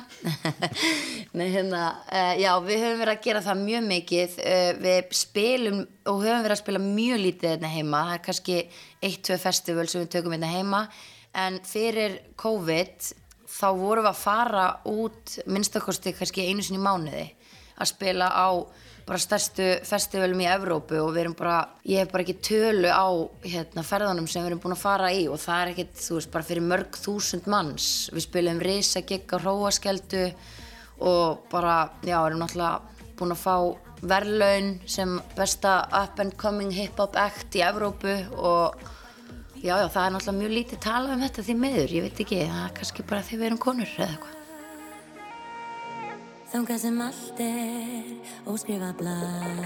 [1.40, 5.80] Nei, hérna uh, já, við höfum verið að gera það mjög mikið uh, við spilum
[5.86, 8.04] og höfum verið að spila mjög lítið hérna heima.
[8.10, 10.84] Það er kannski eitt, tvei festival sem við tökum hérna heima.
[11.40, 13.10] En fyrir COVID
[13.56, 17.30] þá vorum við að fara út minnstakosti kannski einu sinni mánuði
[17.80, 18.50] að spila á
[19.10, 21.58] bara stærstu festivalum í Evrópu og við erum bara,
[21.90, 23.10] ég hef bara ekki tölu á
[23.42, 26.32] hérna, ferðanum sem við erum búin að fara í og það er ekkert, þú veist,
[26.36, 30.28] bara fyrir mörg þúsund manns, við spilum risa gig á Róaskeldu
[31.10, 33.56] og bara, já, erum náttúrulega búin að fá
[34.14, 38.78] verðlaun sem besta up and coming hip hop act í Evrópu og
[39.60, 42.38] Já, já, það er náttúrulega mjög lítið talað um þetta því meður, ég veit ekki,
[42.48, 44.39] það er kannski bara því við erum konur eða eitthvað.
[46.50, 49.60] Þánga sem allt er óskrifa blad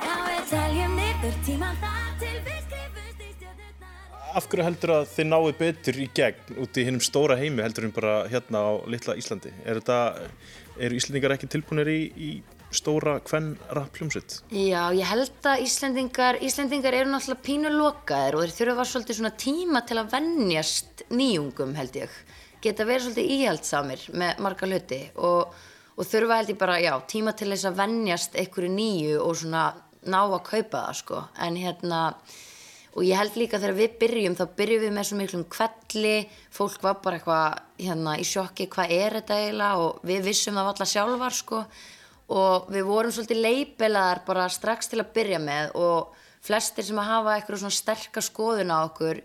[0.00, 5.04] Já, við teljum niður tíma þar til við skrifumst í stjórnirnar Af hverju heldur að
[5.12, 8.72] þið náðu betur í gegn út í hinnum stóra heimi heldur en bara hérna á
[8.88, 9.52] litla Íslandi?
[9.68, 10.00] Er þetta,
[10.80, 12.30] eru Íslandingar ekki tilbúinir í, í
[12.72, 14.40] stóra hvern rappljómsitt?
[14.48, 19.36] Já, ég held að Íslendingar, Íslendingar eru náttúrulega pínu lokaðir og þeir þurfa svolítið svona
[19.44, 22.20] tíma til að vennjast nýjungum held ég.
[22.64, 25.52] Geta verið svolítið íhjaldsamir með marga hluti og,
[25.98, 29.64] og þurfa held ég bara, já, tíma til þess að vennjast einhverju nýju og svona
[30.06, 31.22] ná að kaupa það sko.
[31.42, 32.02] En hérna,
[32.94, 36.14] og ég held líka þegar við byrjum, þá byrjum við með svo miklum kvelli,
[36.54, 39.82] fólk var bara eitthvað hérna í sjokki, hvað er þetta eiginlega?
[39.82, 41.64] Og við vissum það alltaf sjálfar sko.
[42.38, 45.74] Og við vorum svolítið leipelaðar bara strax til að byrja með.
[45.80, 49.22] Og flestir sem að hafa eitthvað svona sterkar skoðun á okkur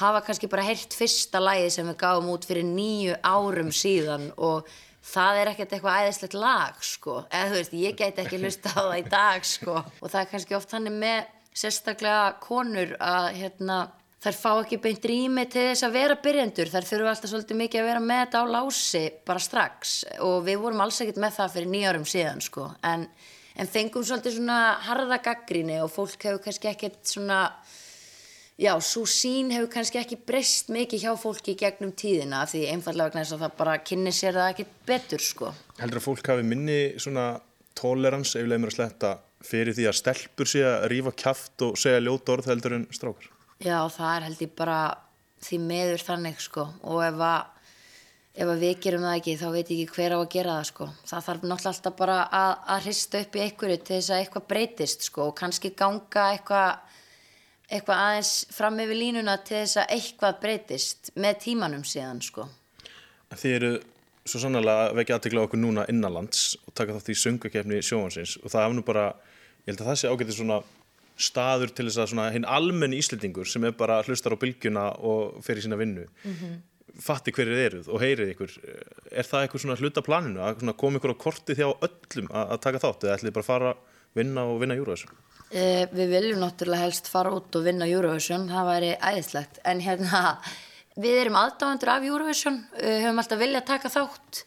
[0.00, 4.30] hafa kannski bara heyrt fyrsta lægi sem við gáum út fyrir nýju árum síðan.
[4.40, 4.68] Og
[5.04, 8.80] það er ekkert eitthvað æðislegt lag sko, eða þú veist, ég gæti ekki hlusta á
[8.80, 9.78] það í dag sko.
[10.00, 13.80] Og það er kannski oft hann með sérstaklega konur að hérna
[14.20, 17.80] þær fá ekki beint rými til þess að vera byrjendur, þær þurfu alltaf svolítið mikið
[17.80, 19.94] að vera með þetta á lási bara strax.
[20.26, 22.66] Og við vorum alls ekkert með það fyrir nýjárum síðan sko.
[22.84, 23.06] En,
[23.56, 27.46] en fengum svolítið svona harða gaggríni og fólk hefur kannski ekkert svona
[28.60, 33.24] já, svo sín hefur kannski ekki breyst mikið hjá fólki gegnum tíðina því einfallega vegna
[33.24, 35.52] þess að það bara kynni sér það ekkert betur sko.
[35.80, 37.26] Heldur að fólk hafi minni svona
[37.78, 39.12] tolerans ef leið mér að sletta
[39.44, 43.30] fyrir því að stelpur sé að rífa kæft og segja ljóta orð heldur en strákar?
[43.60, 44.80] Já, það er held ég bara
[45.40, 47.48] því meður þannig sko og ef að,
[48.44, 50.90] ef við gerum það ekki þá veit ég ekki hver á að gera það sko.
[51.08, 54.48] Það þarf náttúrulega alltaf bara að, að hrista upp í einhverju til þess að eitthvað
[54.52, 56.89] breytist sko og kannski ganga eitthvað
[57.70, 62.48] eitthvað aðeins fram yfir línuna til þess að eitthvað breytist með tímanum síðan sko.
[63.30, 63.72] Þið eru
[64.26, 68.52] svo sannlega að vekja aðtegla okkur núna innanlands og taka þátt í söngakefni sjóhansins og
[68.52, 69.06] það nú bara,
[69.64, 70.60] ég held að það sé ágætið svona
[71.20, 75.40] staður til þess að svona hinn almenn íslendingur sem er bara hlustar á bylgjuna og
[75.44, 76.54] fer í sína vinnu mm -hmm.
[77.00, 78.50] fatti hverju eruð og heyrið ykkur
[79.10, 83.04] er það eitthvað svona hlutaplaninu að koma ykkur á korti þjá öllum að, taka þátt
[83.04, 83.74] eða ætlið bara fara
[84.14, 85.12] vinna og vinna Eurovision?
[85.50, 89.56] Eh, við viljum náttúrulega helst fara út og vinna Eurovision það væri æðislegt.
[89.66, 90.20] En hérna
[90.94, 94.44] við erum aðdáðandur af Eurovision uh, höfum alltaf viljað taka þátt.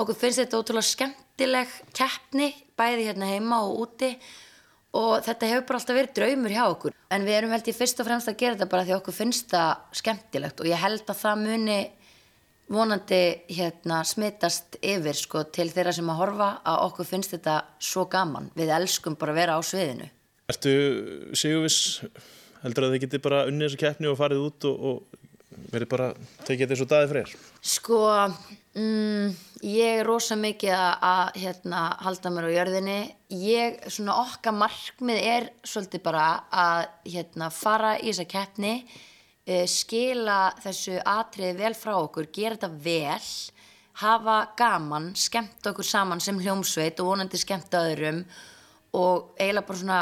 [0.00, 4.10] Okkur finnst þetta ótrúlega skemmtileg keppni bæði hérna heima og úti.
[4.96, 6.96] Og þetta hefur bara alltaf verið draumur hjá okkur.
[7.12, 9.52] En við erum held ég fyrst og fremst að gera þetta bara því okkur finnst
[9.52, 10.64] það skemmtilegt.
[10.64, 11.80] Og ég held að það muni
[12.72, 18.08] vonandi hérna smittast yfir sko til þeirra sem að horfa að okkur finnst þetta svo
[18.08, 18.54] gaman.
[18.56, 20.14] Við elskum bara að vera á sviðinu
[20.46, 20.72] Ertu
[21.34, 22.02] Sigurvis
[22.62, 25.26] heldur að þið geti bara unnið þessu keppni og farið út og, og
[25.72, 26.06] verið bara
[26.46, 27.32] tekið og daði freyr?
[27.64, 27.98] Sko,
[28.78, 29.34] mm,
[29.66, 32.98] ég er rosa mikið að, hérna, halda mér á jörðinni.
[33.42, 38.74] Ég, svona okkar markmið er svolítið bara að hérna, fara í þessa keppni,
[39.50, 43.30] uh, skila þessu atriði vel frá okkur, gera þetta vel,
[44.02, 48.22] hafa gaman, skemmt okkur saman sem hljómsveit og vonandi skemmt öðrum
[48.96, 50.00] og eiginlega bara svona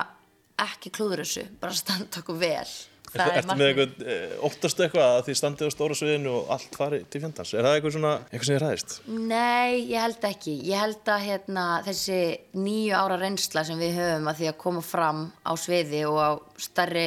[0.62, 2.66] ekki klúður þessu, bara standa okkur vel.
[3.14, 6.78] Er, ertu með eitthvað, eh, óttastu eitthvað að þið standið á stóra sviðinu og allt
[6.78, 7.52] farið til fjandans?
[7.55, 8.94] Er það eitthvað svona, eitthvað sem þið ræðist?
[9.07, 10.55] Nei, ég held ekki.
[10.66, 12.18] Ég held að hérna, þessi
[12.59, 16.30] nýju ára reynsla sem við höfum að því að koma fram á sviði og á
[16.59, 17.07] starri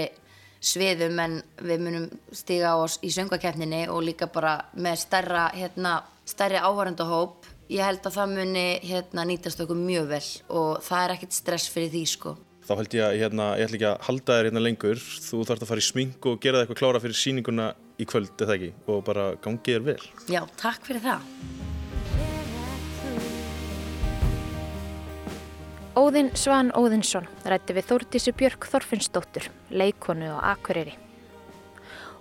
[0.64, 6.00] sviðum en við munum stiga á oss í söngakeppninni og líka bara með starra, hérna,
[6.24, 7.52] starri áhörendahóp.
[7.68, 10.26] Ég held að það muni hérna, nýtast okkur mjög vel
[10.56, 12.38] og það er ekkert stress fyrir því sko
[12.68, 15.00] þá held ég að hérna, ég ætla ekki að halda þér hérna lengur.
[15.24, 18.34] Þú þarfst að fara í smink og gera það eitthvað klára fyrir síninguna í kvöld,
[18.44, 18.70] eða ekki?
[18.92, 20.08] Og bara gangið þér vel.
[20.34, 21.28] Já, takk fyrir það.
[25.98, 30.94] Óðinn Svan Óðinsson rætti við Þórtísi Björk Þorfinnsdóttur leikonu og akureyri.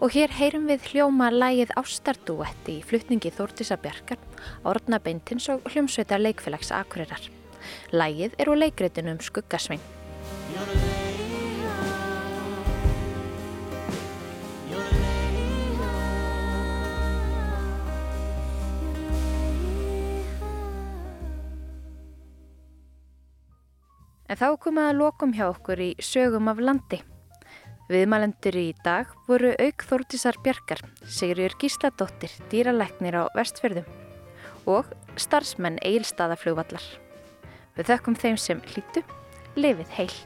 [0.00, 4.20] Og hér heyrum við hljóma lægið Ástardúetti í flutningi Þórtísa Björkar
[4.64, 7.28] Orna Beintins og hljómsveitar leikfélags akureyrar.
[7.92, 9.84] Lægið er úr leikreitinu um skuggasvein
[24.26, 26.98] En þá komum að lokum hjá okkur í sögum af landi.
[27.88, 33.86] Viðmælendur í dag voru auk Þórtísar Bjarkar, Sigurður Gísladóttir, dýraleknir á vestfjörðum
[34.68, 36.84] og starfsmenn Eilstaðaflugvallar.
[37.78, 39.04] Við þökkum þeim sem hlýtu,
[39.56, 40.16] lifið heil.